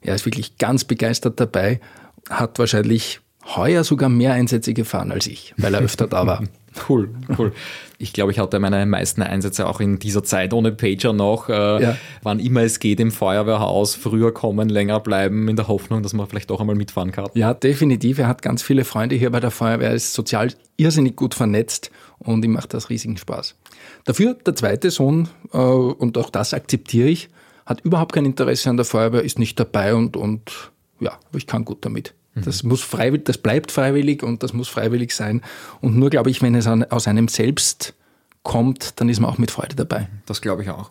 er 0.00 0.14
ist 0.14 0.26
wirklich 0.26 0.58
ganz 0.58 0.84
begeistert 0.84 1.40
dabei, 1.40 1.80
hat 2.30 2.58
wahrscheinlich 2.58 3.20
heuer 3.56 3.84
sogar 3.84 4.08
mehr 4.08 4.32
Einsätze 4.32 4.74
gefahren 4.74 5.12
als 5.12 5.26
ich, 5.26 5.54
weil 5.56 5.74
er 5.74 5.80
öfter 5.80 6.06
da 6.06 6.26
war. 6.26 6.42
Cool, 6.88 7.10
cool. 7.36 7.52
Ich 7.98 8.12
glaube, 8.12 8.30
ich 8.30 8.38
hatte 8.38 8.60
meine 8.60 8.86
meisten 8.86 9.22
Einsätze 9.22 9.66
auch 9.66 9.80
in 9.80 9.98
dieser 9.98 10.22
Zeit 10.22 10.52
ohne 10.52 10.70
Pager 10.70 11.12
noch. 11.12 11.48
Äh, 11.48 11.82
ja. 11.82 11.96
Wann 12.22 12.38
immer 12.38 12.60
es 12.62 12.78
geht 12.78 13.00
im 13.00 13.10
Feuerwehrhaus, 13.10 13.96
früher 13.96 14.32
kommen, 14.32 14.68
länger 14.68 15.00
bleiben, 15.00 15.48
in 15.48 15.56
der 15.56 15.66
Hoffnung, 15.66 16.04
dass 16.04 16.12
man 16.12 16.28
vielleicht 16.28 16.52
auch 16.52 16.60
einmal 16.60 16.76
mitfahren 16.76 17.10
kann. 17.10 17.30
Ja, 17.34 17.52
definitiv. 17.52 18.18
Er 18.18 18.28
hat 18.28 18.42
ganz 18.42 18.62
viele 18.62 18.84
Freunde 18.84 19.16
hier 19.16 19.30
bei 19.30 19.40
der 19.40 19.50
Feuerwehr, 19.50 19.92
ist 19.92 20.12
sozial 20.12 20.52
irrsinnig 20.76 21.16
gut 21.16 21.34
vernetzt 21.34 21.90
und 22.18 22.44
ihm 22.44 22.52
macht 22.52 22.74
das 22.74 22.90
riesigen 22.90 23.16
Spaß. 23.16 23.54
Dafür 24.04 24.34
der 24.34 24.54
zweite 24.54 24.90
Sohn, 24.90 25.28
äh, 25.52 25.58
und 25.58 26.18
auch 26.18 26.30
das 26.30 26.54
akzeptiere 26.54 27.08
ich, 27.08 27.28
hat 27.66 27.80
überhaupt 27.82 28.14
kein 28.14 28.24
Interesse 28.24 28.70
an 28.70 28.76
der 28.76 28.86
Feuerwehr, 28.86 29.22
ist 29.22 29.38
nicht 29.38 29.60
dabei 29.60 29.94
und, 29.94 30.16
und 30.16 30.70
ja, 31.00 31.18
ich 31.34 31.46
kann 31.46 31.64
gut 31.64 31.84
damit. 31.84 32.14
Das 32.44 32.62
muss 32.62 32.82
freiwillig, 32.82 33.24
das 33.24 33.38
bleibt 33.38 33.72
freiwillig 33.72 34.22
und 34.22 34.42
das 34.42 34.52
muss 34.52 34.68
freiwillig 34.68 35.14
sein. 35.14 35.42
Und 35.80 35.96
nur, 35.96 36.10
glaube 36.10 36.30
ich, 36.30 36.42
wenn 36.42 36.54
es 36.54 36.66
an, 36.66 36.84
aus 36.84 37.08
einem 37.08 37.28
selbst 37.28 37.94
kommt, 38.42 39.00
dann 39.00 39.08
ist 39.08 39.20
man 39.20 39.30
auch 39.30 39.38
mit 39.38 39.50
Freude 39.50 39.76
dabei. 39.76 40.08
Das 40.26 40.40
glaube 40.40 40.62
ich 40.62 40.70
auch. 40.70 40.90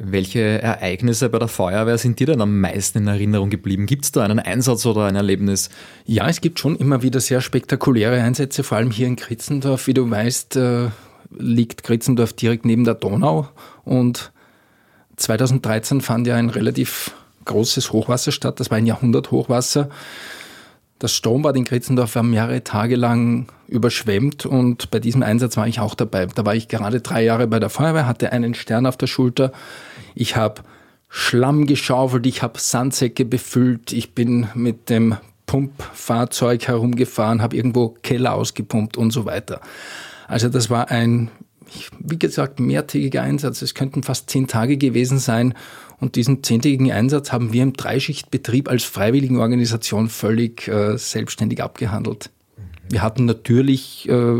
Welche 0.00 0.62
Ereignisse 0.62 1.28
bei 1.28 1.40
der 1.40 1.48
Feuerwehr 1.48 1.98
sind 1.98 2.20
dir 2.20 2.28
denn 2.28 2.40
am 2.40 2.60
meisten 2.60 2.98
in 2.98 3.08
Erinnerung 3.08 3.50
geblieben? 3.50 3.86
Gibt 3.86 4.04
es 4.04 4.12
da 4.12 4.22
einen 4.22 4.38
Einsatz 4.38 4.86
oder 4.86 5.06
ein 5.06 5.16
Erlebnis? 5.16 5.70
Ja, 6.04 6.28
es 6.28 6.40
gibt 6.40 6.60
schon 6.60 6.76
immer 6.76 7.02
wieder 7.02 7.18
sehr 7.18 7.40
spektakuläre 7.40 8.22
Einsätze, 8.22 8.62
vor 8.62 8.78
allem 8.78 8.92
hier 8.92 9.08
in 9.08 9.16
Kritzendorf. 9.16 9.88
Wie 9.88 9.94
du 9.94 10.08
weißt, 10.08 10.54
äh, 10.54 10.90
liegt 11.36 11.82
Kritzendorf 11.82 12.32
direkt 12.32 12.64
neben 12.64 12.84
der 12.84 12.94
Donau 12.94 13.48
und 13.84 14.30
2013 15.16 16.00
fand 16.00 16.28
ja 16.28 16.36
ein 16.36 16.50
relativ 16.50 17.16
großes 17.44 17.92
Hochwasser 17.92 18.30
statt. 18.30 18.60
Das 18.60 18.70
war 18.70 18.78
ein 18.78 18.86
Jahrhunderthochwasser. 18.86 19.88
Das 20.98 21.12
Strombad 21.12 21.56
in 21.56 21.64
Kritzendorf 21.64 22.16
war 22.16 22.24
mehrere 22.24 22.64
Tage 22.64 22.96
lang 22.96 23.46
überschwemmt 23.68 24.46
und 24.46 24.90
bei 24.90 24.98
diesem 24.98 25.22
Einsatz 25.22 25.56
war 25.56 25.68
ich 25.68 25.78
auch 25.78 25.94
dabei. 25.94 26.26
Da 26.26 26.44
war 26.44 26.56
ich 26.56 26.66
gerade 26.66 27.00
drei 27.00 27.22
Jahre 27.22 27.46
bei 27.46 27.60
der 27.60 27.70
Feuerwehr, 27.70 28.06
hatte 28.06 28.32
einen 28.32 28.54
Stern 28.54 28.86
auf 28.86 28.96
der 28.96 29.06
Schulter. 29.06 29.52
Ich 30.16 30.34
habe 30.34 30.62
Schlamm 31.08 31.66
geschaufelt, 31.66 32.26
ich 32.26 32.42
habe 32.42 32.58
Sandsäcke 32.58 33.24
befüllt, 33.24 33.92
ich 33.92 34.14
bin 34.14 34.48
mit 34.54 34.90
dem 34.90 35.16
Pumpfahrzeug 35.46 36.66
herumgefahren, 36.66 37.42
habe 37.42 37.56
irgendwo 37.56 37.90
Keller 38.02 38.34
ausgepumpt 38.34 38.96
und 38.96 39.12
so 39.12 39.24
weiter. 39.24 39.60
Also 40.26 40.48
das 40.48 40.68
war 40.68 40.90
ein, 40.90 41.30
wie 41.98 42.18
gesagt, 42.18 42.60
mehrtägiger 42.60 43.22
Einsatz. 43.22 43.62
Es 43.62 43.74
könnten 43.74 44.02
fast 44.02 44.30
zehn 44.30 44.46
Tage 44.46 44.76
gewesen 44.76 45.18
sein 45.18 45.54
und 46.00 46.16
diesen 46.16 46.42
zehntägigen 46.42 46.92
Einsatz 46.92 47.32
haben 47.32 47.52
wir 47.52 47.62
im 47.62 47.72
Dreischichtbetrieb 47.72 48.68
als 48.68 48.84
Freiwilligenorganisation 48.84 50.08
völlig 50.08 50.68
äh, 50.68 50.96
selbstständig 50.96 51.62
abgehandelt. 51.62 52.30
Wir 52.88 53.02
hatten 53.02 53.24
natürlich 53.24 54.08
äh, 54.08 54.36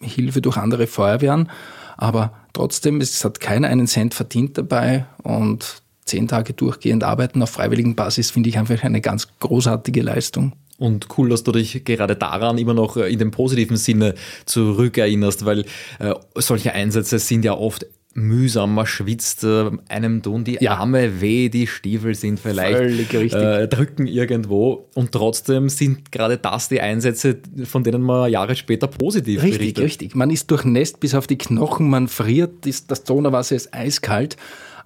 Hilfe 0.00 0.40
durch 0.40 0.56
andere 0.56 0.86
Feuerwehren, 0.86 1.50
aber 1.96 2.32
trotzdem, 2.52 3.00
es 3.00 3.24
hat 3.24 3.40
keiner 3.40 3.68
einen 3.68 3.86
Cent 3.86 4.14
verdient 4.14 4.58
dabei 4.58 5.06
und 5.22 5.82
zehn 6.04 6.26
Tage 6.26 6.52
durchgehend 6.52 7.04
arbeiten 7.04 7.42
auf 7.42 7.50
freiwilligen 7.50 7.94
Basis 7.94 8.30
finde 8.30 8.48
ich 8.48 8.58
einfach 8.58 8.82
eine 8.82 9.00
ganz 9.00 9.28
großartige 9.38 10.02
Leistung. 10.02 10.52
Und 10.82 11.06
cool, 11.16 11.28
dass 11.28 11.44
du 11.44 11.52
dich 11.52 11.84
gerade 11.84 12.16
daran 12.16 12.58
immer 12.58 12.74
noch 12.74 12.96
äh, 12.96 13.12
in 13.12 13.20
dem 13.20 13.30
positiven 13.30 13.76
Sinne 13.76 14.16
zurückerinnerst, 14.46 15.44
weil 15.44 15.60
äh, 16.00 16.14
solche 16.34 16.72
Einsätze 16.72 17.20
sind 17.20 17.44
ja 17.44 17.56
oft 17.56 17.86
mühsam, 18.14 18.74
man 18.74 18.84
schwitzt, 18.84 19.44
äh, 19.44 19.70
einem 19.88 20.22
tun 20.22 20.42
die 20.42 20.58
ja. 20.60 20.78
Arme 20.78 21.20
weh, 21.20 21.48
die 21.50 21.68
Stiefel 21.68 22.16
sind 22.16 22.40
vielleicht 22.40 23.14
äh, 23.14 23.68
drücken 23.68 24.08
irgendwo 24.08 24.88
und 24.94 25.12
trotzdem 25.12 25.68
sind 25.68 26.10
gerade 26.10 26.36
das 26.36 26.68
die 26.68 26.80
Einsätze, 26.80 27.38
von 27.62 27.84
denen 27.84 28.02
man 28.02 28.28
Jahre 28.28 28.56
später 28.56 28.88
positiv 28.88 29.40
Richtig, 29.40 29.58
berichtet. 29.58 29.84
richtig. 29.84 30.14
Man 30.16 30.30
ist 30.30 30.50
durchnässt 30.50 30.98
bis 30.98 31.14
auf 31.14 31.28
die 31.28 31.38
Knochen, 31.38 31.88
man 31.88 32.08
friert, 32.08 32.66
das 32.88 33.04
Donauwasser 33.04 33.54
ist 33.54 33.72
eiskalt, 33.72 34.36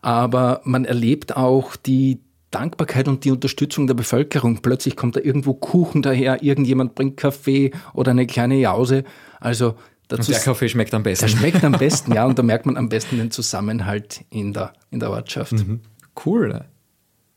aber 0.02 0.60
man 0.64 0.84
erlebt 0.84 1.36
auch 1.36 1.74
die 1.74 2.18
Dankbarkeit 2.50 3.08
und 3.08 3.24
die 3.24 3.30
Unterstützung 3.30 3.86
der 3.86 3.94
Bevölkerung. 3.94 4.62
Plötzlich 4.62 4.96
kommt 4.96 5.16
da 5.16 5.20
irgendwo 5.20 5.54
Kuchen 5.54 6.02
daher, 6.02 6.42
irgendjemand 6.42 6.94
bringt 6.94 7.16
Kaffee 7.16 7.72
oder 7.92 8.12
eine 8.12 8.26
kleine 8.26 8.56
Jause. 8.56 9.04
Also 9.40 9.74
Dazu 10.08 10.30
und 10.30 10.36
der 10.36 10.44
Kaffee 10.44 10.68
schmeckt 10.68 10.94
am 10.94 11.02
besten. 11.02 11.26
Der 11.26 11.36
schmeckt 11.36 11.64
am 11.64 11.72
besten, 11.72 12.12
ja, 12.12 12.24
und 12.26 12.38
da 12.38 12.42
merkt 12.42 12.66
man 12.66 12.76
am 12.76 12.88
besten 12.88 13.16
den 13.16 13.30
Zusammenhalt 13.30 14.24
in 14.30 14.52
der, 14.52 14.72
in 14.90 15.00
der 15.00 15.10
Ortschaft. 15.10 15.52
Mhm. 15.52 15.80
Cool. 16.24 16.64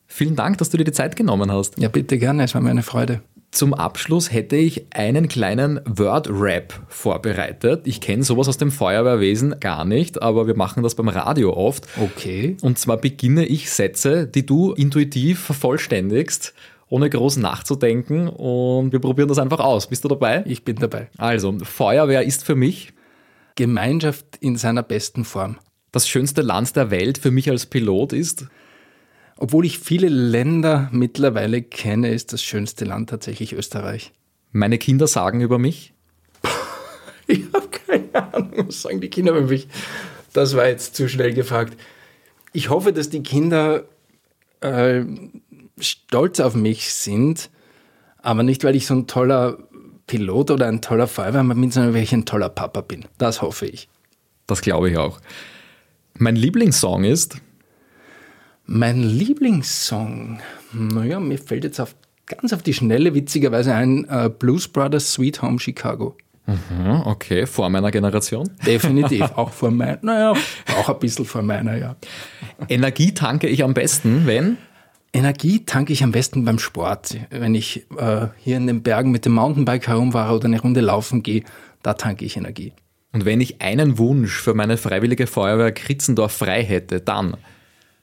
Vielen 0.05 0.35
Dank, 0.35 0.57
dass 0.59 0.69
du 0.69 0.77
dir 0.77 0.83
die 0.83 0.91
Zeit 0.91 1.15
genommen 1.15 1.51
hast. 1.51 1.79
Ja, 1.79 1.89
bitte 1.89 2.17
gerne, 2.17 2.43
es 2.43 2.53
war 2.53 2.61
mir 2.61 2.69
eine 2.69 2.83
Freude. 2.83 3.21
Zum 3.51 3.73
Abschluss 3.73 4.31
hätte 4.31 4.55
ich 4.55 4.85
einen 4.93 5.27
kleinen 5.27 5.79
Word-Rap 5.85 6.81
vorbereitet. 6.87 7.81
Ich 7.85 7.99
kenne 7.99 8.23
sowas 8.23 8.47
aus 8.47 8.57
dem 8.57 8.71
Feuerwehrwesen 8.71 9.59
gar 9.59 9.85
nicht, 9.85 10.21
aber 10.21 10.45
wir 10.45 10.55
machen 10.55 10.83
das 10.83 10.93
beim 10.93 11.09
Radio 11.09 11.53
oft. 11.57 11.87
Okay. 11.99 12.57
Und 12.61 12.77
zwar 12.77 12.97
beginne 12.97 13.45
ich 13.45 13.71
Sätze, 13.71 14.27
die 14.27 14.45
du 14.45 14.73
intuitiv 14.73 15.39
vervollständigst 15.39 16.53
ohne 16.89 17.09
groß 17.09 17.37
nachzudenken 17.37 18.27
und 18.27 18.91
wir 18.91 18.99
probieren 18.99 19.29
das 19.29 19.37
einfach 19.37 19.59
aus. 19.59 19.87
Bist 19.87 20.03
du 20.03 20.07
dabei? 20.07 20.43
Ich 20.47 20.63
bin 20.63 20.75
dabei. 20.75 21.07
Also, 21.17 21.55
Feuerwehr 21.61 22.23
ist 22.23 22.43
für 22.43 22.55
mich 22.55 22.93
Gemeinschaft 23.55 24.25
in 24.39 24.57
seiner 24.57 24.83
besten 24.83 25.23
Form. 25.23 25.57
Das 25.91 26.07
schönste 26.07 26.41
Land 26.41 26.75
der 26.75 26.91
Welt 26.91 27.17
für 27.17 27.31
mich 27.31 27.49
als 27.49 27.65
Pilot 27.65 28.13
ist 28.13 28.47
obwohl 29.39 29.65
ich 29.65 29.79
viele 29.79 30.09
Länder 30.09 30.89
mittlerweile 30.91 31.61
kenne, 31.61 32.11
ist 32.11 32.33
das 32.33 32.43
schönste 32.43 32.83
Land 32.83 33.09
tatsächlich 33.09 33.53
Österreich. 33.53 34.11
Meine 34.51 34.77
Kinder 34.77 35.07
sagen 35.07 35.39
über 35.39 35.57
mich? 35.57 35.93
ich 37.27 37.43
habe 37.53 37.69
keine 37.69 38.33
Ahnung, 38.33 38.67
was 38.67 38.81
sagen 38.81 38.99
die 38.99 39.09
Kinder 39.09 39.31
über 39.31 39.47
mich. 39.47 39.69
Das 40.33 40.57
war 40.57 40.67
jetzt 40.67 40.95
zu 40.95 41.07
schnell 41.07 41.33
gefragt. 41.33 41.79
Ich 42.51 42.69
hoffe, 42.69 42.91
dass 42.91 43.09
die 43.09 43.23
Kinder 43.23 43.85
äh, 44.59 45.03
stolz 45.79 46.41
auf 46.41 46.55
mich 46.55 46.93
sind, 46.93 47.49
aber 48.17 48.43
nicht, 48.43 48.65
weil 48.65 48.75
ich 48.75 48.85
so 48.85 48.93
ein 48.93 49.07
toller 49.07 49.57
Pilot 50.05 50.51
oder 50.51 50.67
ein 50.67 50.81
toller 50.81 51.07
Feuerwehrmann 51.07 51.61
bin, 51.61 51.71
sondern 51.71 51.93
weil 51.93 52.03
ich 52.03 52.11
ein 52.11 52.25
toller 52.25 52.49
Papa 52.49 52.81
bin. 52.81 53.05
Das 53.17 53.41
hoffe 53.41 53.67
ich. 53.67 53.87
Das 54.47 54.59
glaube 54.61 54.89
ich 54.89 54.97
auch. 54.97 55.21
Mein 56.15 56.35
Lieblingssong 56.35 57.05
ist? 57.05 57.37
Mein 58.71 59.01
Lieblingssong, 59.01 60.41
naja, 60.73 61.19
mir 61.19 61.39
fällt 61.39 61.63
jetzt 61.63 61.79
auf, 61.79 61.95
ganz 62.27 62.53
auf 62.53 62.61
die 62.61 62.75
Schnelle 62.75 63.15
witzigerweise 63.15 63.73
ein 63.73 64.05
uh, 64.07 64.29
Blues 64.29 64.67
Brothers 64.67 65.11
Sweet 65.11 65.41
Home 65.41 65.57
Chicago. 65.59 66.15
Mhm, 66.45 67.01
okay, 67.05 67.47
vor 67.47 67.67
meiner 67.71 67.89
Generation? 67.89 68.47
Definitiv, 68.63 69.21
auch 69.35 69.49
vor 69.53 69.71
meiner, 69.71 69.97
naja, 70.03 70.33
auch 70.77 70.87
ein 70.87 70.99
bisschen 70.99 71.25
vor 71.25 71.41
meiner, 71.41 71.77
ja. 71.77 71.95
Energie 72.67 73.11
tanke 73.15 73.47
ich 73.47 73.63
am 73.63 73.73
besten, 73.73 74.27
wenn? 74.27 74.57
Energie 75.13 75.65
tanke 75.65 75.91
ich 75.91 76.03
am 76.03 76.11
besten 76.11 76.45
beim 76.45 76.59
Sport. 76.59 77.17
Wenn 77.31 77.55
ich 77.55 77.87
äh, 77.97 78.27
hier 78.37 78.57
in 78.57 78.67
den 78.67 78.83
Bergen 78.83 79.09
mit 79.09 79.25
dem 79.25 79.33
Mountainbike 79.33 79.87
herumfahre 79.87 80.35
oder 80.35 80.45
eine 80.45 80.61
Runde 80.61 80.81
laufen 80.81 81.23
gehe, 81.23 81.41
da 81.81 81.95
tanke 81.95 82.23
ich 82.23 82.37
Energie. 82.37 82.73
Und 83.13 83.25
wenn 83.25 83.41
ich 83.41 83.63
einen 83.63 83.97
Wunsch 83.97 84.39
für 84.39 84.53
meine 84.53 84.77
freiwillige 84.77 85.25
Feuerwehr 85.25 85.71
Kritzendorf 85.71 86.33
frei 86.33 86.63
hätte, 86.63 87.01
dann? 87.01 87.35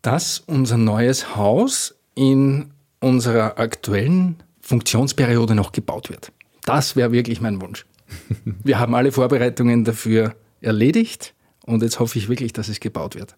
Dass 0.07 0.39
unser 0.39 0.77
neues 0.77 1.35
Haus 1.35 1.97
in 2.15 2.71
unserer 3.01 3.59
aktuellen 3.59 4.37
Funktionsperiode 4.61 5.57
noch 5.57 5.73
gebaut 5.73 6.11
wird. 6.11 6.31
Das 6.63 6.95
wäre 6.95 7.11
wirklich 7.11 7.41
mein 7.41 7.61
Wunsch. 7.61 7.87
Wir 8.63 8.79
haben 8.79 8.95
alle 8.95 9.11
Vorbereitungen 9.11 9.83
dafür 9.83 10.37
erledigt 10.61 11.35
und 11.65 11.83
jetzt 11.83 11.99
hoffe 11.99 12.21
ich 12.21 12.29
wirklich, 12.29 12.53
dass 12.53 12.69
es 12.69 12.79
gebaut 12.79 13.17
wird. 13.17 13.35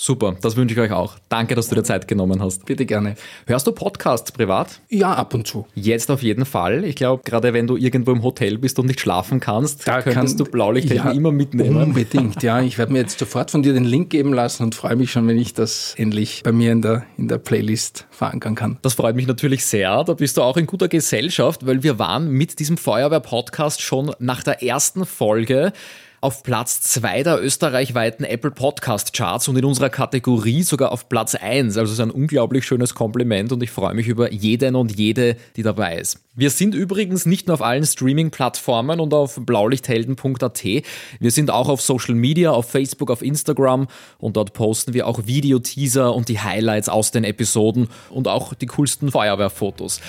Super, 0.00 0.36
das 0.40 0.54
wünsche 0.54 0.74
ich 0.74 0.80
euch 0.80 0.92
auch. 0.92 1.16
Danke, 1.28 1.56
dass 1.56 1.70
du 1.70 1.74
dir 1.74 1.82
Zeit 1.82 2.06
genommen 2.06 2.40
hast. 2.40 2.64
Bitte 2.66 2.86
gerne. 2.86 3.16
Hörst 3.48 3.66
du 3.66 3.72
Podcasts 3.72 4.30
privat? 4.30 4.80
Ja, 4.88 5.12
ab 5.14 5.34
und 5.34 5.48
zu. 5.48 5.66
Jetzt 5.74 6.08
auf 6.12 6.22
jeden 6.22 6.44
Fall. 6.44 6.84
Ich 6.84 6.94
glaube, 6.94 7.24
gerade 7.24 7.52
wenn 7.52 7.66
du 7.66 7.76
irgendwo 7.76 8.12
im 8.12 8.22
Hotel 8.22 8.58
bist 8.58 8.78
und 8.78 8.86
nicht 8.86 9.00
schlafen 9.00 9.40
kannst, 9.40 9.88
da 9.88 10.00
könntest 10.00 10.38
kann, 10.38 10.44
du 10.44 10.52
Blaulicht 10.52 10.88
ja, 10.92 11.10
immer 11.10 11.32
mitnehmen. 11.32 11.82
Unbedingt, 11.82 12.44
ja. 12.44 12.62
Ich 12.62 12.78
werde 12.78 12.92
mir 12.92 13.00
jetzt 13.00 13.18
sofort 13.18 13.50
von 13.50 13.64
dir 13.64 13.72
den 13.72 13.84
Link 13.84 14.10
geben 14.10 14.32
lassen 14.32 14.62
und 14.62 14.76
freue 14.76 14.94
mich 14.94 15.10
schon, 15.10 15.26
wenn 15.26 15.36
ich 15.36 15.52
das 15.52 15.94
endlich 15.96 16.44
bei 16.44 16.52
mir 16.52 16.70
in 16.70 16.80
der, 16.80 17.04
in 17.16 17.26
der 17.26 17.38
Playlist 17.38 18.06
verankern 18.10 18.54
kann. 18.54 18.78
Das 18.82 18.94
freut 18.94 19.16
mich 19.16 19.26
natürlich 19.26 19.66
sehr. 19.66 20.04
Da 20.04 20.14
bist 20.14 20.36
du 20.36 20.42
auch 20.42 20.56
in 20.56 20.66
guter 20.66 20.86
Gesellschaft, 20.86 21.66
weil 21.66 21.82
wir 21.82 21.98
waren 21.98 22.30
mit 22.30 22.60
diesem 22.60 22.76
Feuerwehr-Podcast 22.76 23.82
schon 23.82 24.12
nach 24.20 24.44
der 24.44 24.62
ersten 24.62 25.04
Folge 25.04 25.72
auf 26.20 26.42
Platz 26.42 26.80
2 26.80 27.22
der 27.22 27.42
österreichweiten 27.42 28.24
Apple 28.24 28.50
Podcast 28.50 29.12
Charts 29.12 29.46
und 29.46 29.56
in 29.56 29.64
unserer 29.64 29.88
Kategorie 29.88 30.62
sogar 30.62 30.90
auf 30.90 31.08
Platz 31.08 31.34
1. 31.36 31.76
Also 31.76 31.92
es 31.92 31.98
ist 31.98 32.00
ein 32.00 32.10
unglaublich 32.10 32.64
schönes 32.64 32.94
Kompliment 32.94 33.52
und 33.52 33.62
ich 33.62 33.70
freue 33.70 33.94
mich 33.94 34.08
über 34.08 34.32
jeden 34.32 34.74
und 34.74 34.96
jede, 34.96 35.36
die 35.56 35.62
dabei 35.62 35.98
ist. 35.98 36.18
Wir 36.34 36.50
sind 36.50 36.74
übrigens 36.74 37.24
nicht 37.24 37.46
nur 37.46 37.54
auf 37.54 37.62
allen 37.62 37.84
Streaming-Plattformen 37.84 38.98
und 38.98 39.14
auf 39.14 39.40
blaulichthelden.at. 39.44 40.64
Wir 40.64 41.30
sind 41.30 41.50
auch 41.50 41.68
auf 41.68 41.80
Social 41.80 42.14
Media, 42.14 42.50
auf 42.50 42.68
Facebook, 42.68 43.10
auf 43.10 43.22
Instagram 43.22 43.86
und 44.18 44.36
dort 44.36 44.52
posten 44.54 44.94
wir 44.94 45.06
auch 45.06 45.26
Videoteaser 45.26 46.14
und 46.14 46.28
die 46.28 46.40
Highlights 46.40 46.88
aus 46.88 47.12
den 47.12 47.24
Episoden 47.24 47.88
und 48.10 48.26
auch 48.26 48.54
die 48.54 48.66
coolsten 48.66 49.12
Feuerwehrfotos. 49.12 50.00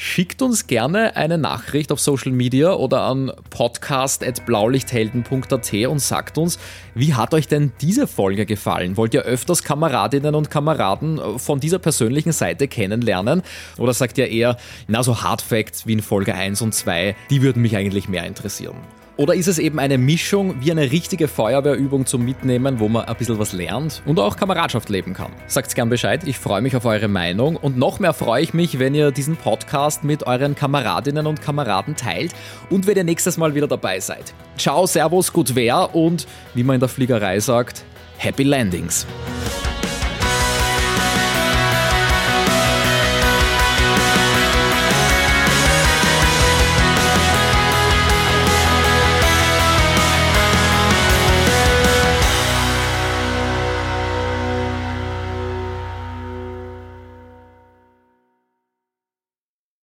Schickt 0.00 0.42
uns 0.42 0.68
gerne 0.68 1.16
eine 1.16 1.38
Nachricht 1.38 1.90
auf 1.90 1.98
Social 1.98 2.30
Media 2.30 2.72
oder 2.72 3.00
an 3.00 3.32
podcast.blaulichthelden.at 3.50 5.72
und 5.88 5.98
sagt 5.98 6.38
uns, 6.38 6.60
wie 6.94 7.14
hat 7.14 7.34
euch 7.34 7.48
denn 7.48 7.72
diese 7.80 8.06
Folge 8.06 8.46
gefallen? 8.46 8.96
Wollt 8.96 9.12
ihr 9.12 9.22
öfters 9.22 9.64
Kameradinnen 9.64 10.36
und 10.36 10.50
Kameraden 10.50 11.40
von 11.40 11.58
dieser 11.58 11.80
persönlichen 11.80 12.30
Seite 12.30 12.68
kennenlernen? 12.68 13.42
Oder 13.76 13.92
sagt 13.92 14.18
ihr 14.18 14.28
eher, 14.28 14.56
na 14.86 15.02
so 15.02 15.20
Hard 15.20 15.42
Facts 15.42 15.84
wie 15.88 15.94
in 15.94 16.02
Folge 16.02 16.32
1 16.32 16.62
und 16.62 16.76
2, 16.76 17.16
die 17.28 17.42
würden 17.42 17.60
mich 17.60 17.74
eigentlich 17.74 18.08
mehr 18.08 18.24
interessieren? 18.24 18.76
Oder 19.18 19.34
ist 19.34 19.48
es 19.48 19.58
eben 19.58 19.80
eine 19.80 19.98
Mischung 19.98 20.54
wie 20.60 20.70
eine 20.70 20.92
richtige 20.92 21.26
Feuerwehrübung 21.26 22.06
zum 22.06 22.24
Mitnehmen, 22.24 22.78
wo 22.78 22.88
man 22.88 23.06
ein 23.06 23.16
bisschen 23.16 23.40
was 23.40 23.52
lernt 23.52 24.00
und 24.06 24.20
auch 24.20 24.36
Kameradschaft 24.36 24.88
leben 24.90 25.12
kann? 25.12 25.32
Sagt 25.48 25.74
gern 25.74 25.88
Bescheid, 25.88 26.22
ich 26.24 26.38
freue 26.38 26.62
mich 26.62 26.76
auf 26.76 26.84
eure 26.84 27.08
Meinung 27.08 27.56
und 27.56 27.76
noch 27.76 27.98
mehr 27.98 28.12
freue 28.12 28.44
ich 28.44 28.54
mich, 28.54 28.78
wenn 28.78 28.94
ihr 28.94 29.10
diesen 29.10 29.34
Podcast 29.34 30.04
mit 30.04 30.28
euren 30.28 30.54
Kameradinnen 30.54 31.26
und 31.26 31.42
Kameraden 31.42 31.96
teilt 31.96 32.32
und 32.70 32.86
wenn 32.86 32.96
ihr 32.96 33.02
nächstes 33.02 33.38
Mal 33.38 33.56
wieder 33.56 33.66
dabei 33.66 33.98
seid. 33.98 34.32
Ciao, 34.56 34.86
Servus, 34.86 35.32
gut 35.32 35.56
wer 35.56 35.96
und 35.96 36.28
wie 36.54 36.62
man 36.62 36.74
in 36.74 36.80
der 36.80 36.88
Fliegerei 36.88 37.40
sagt, 37.40 37.84
Happy 38.18 38.44
Landings. 38.44 39.04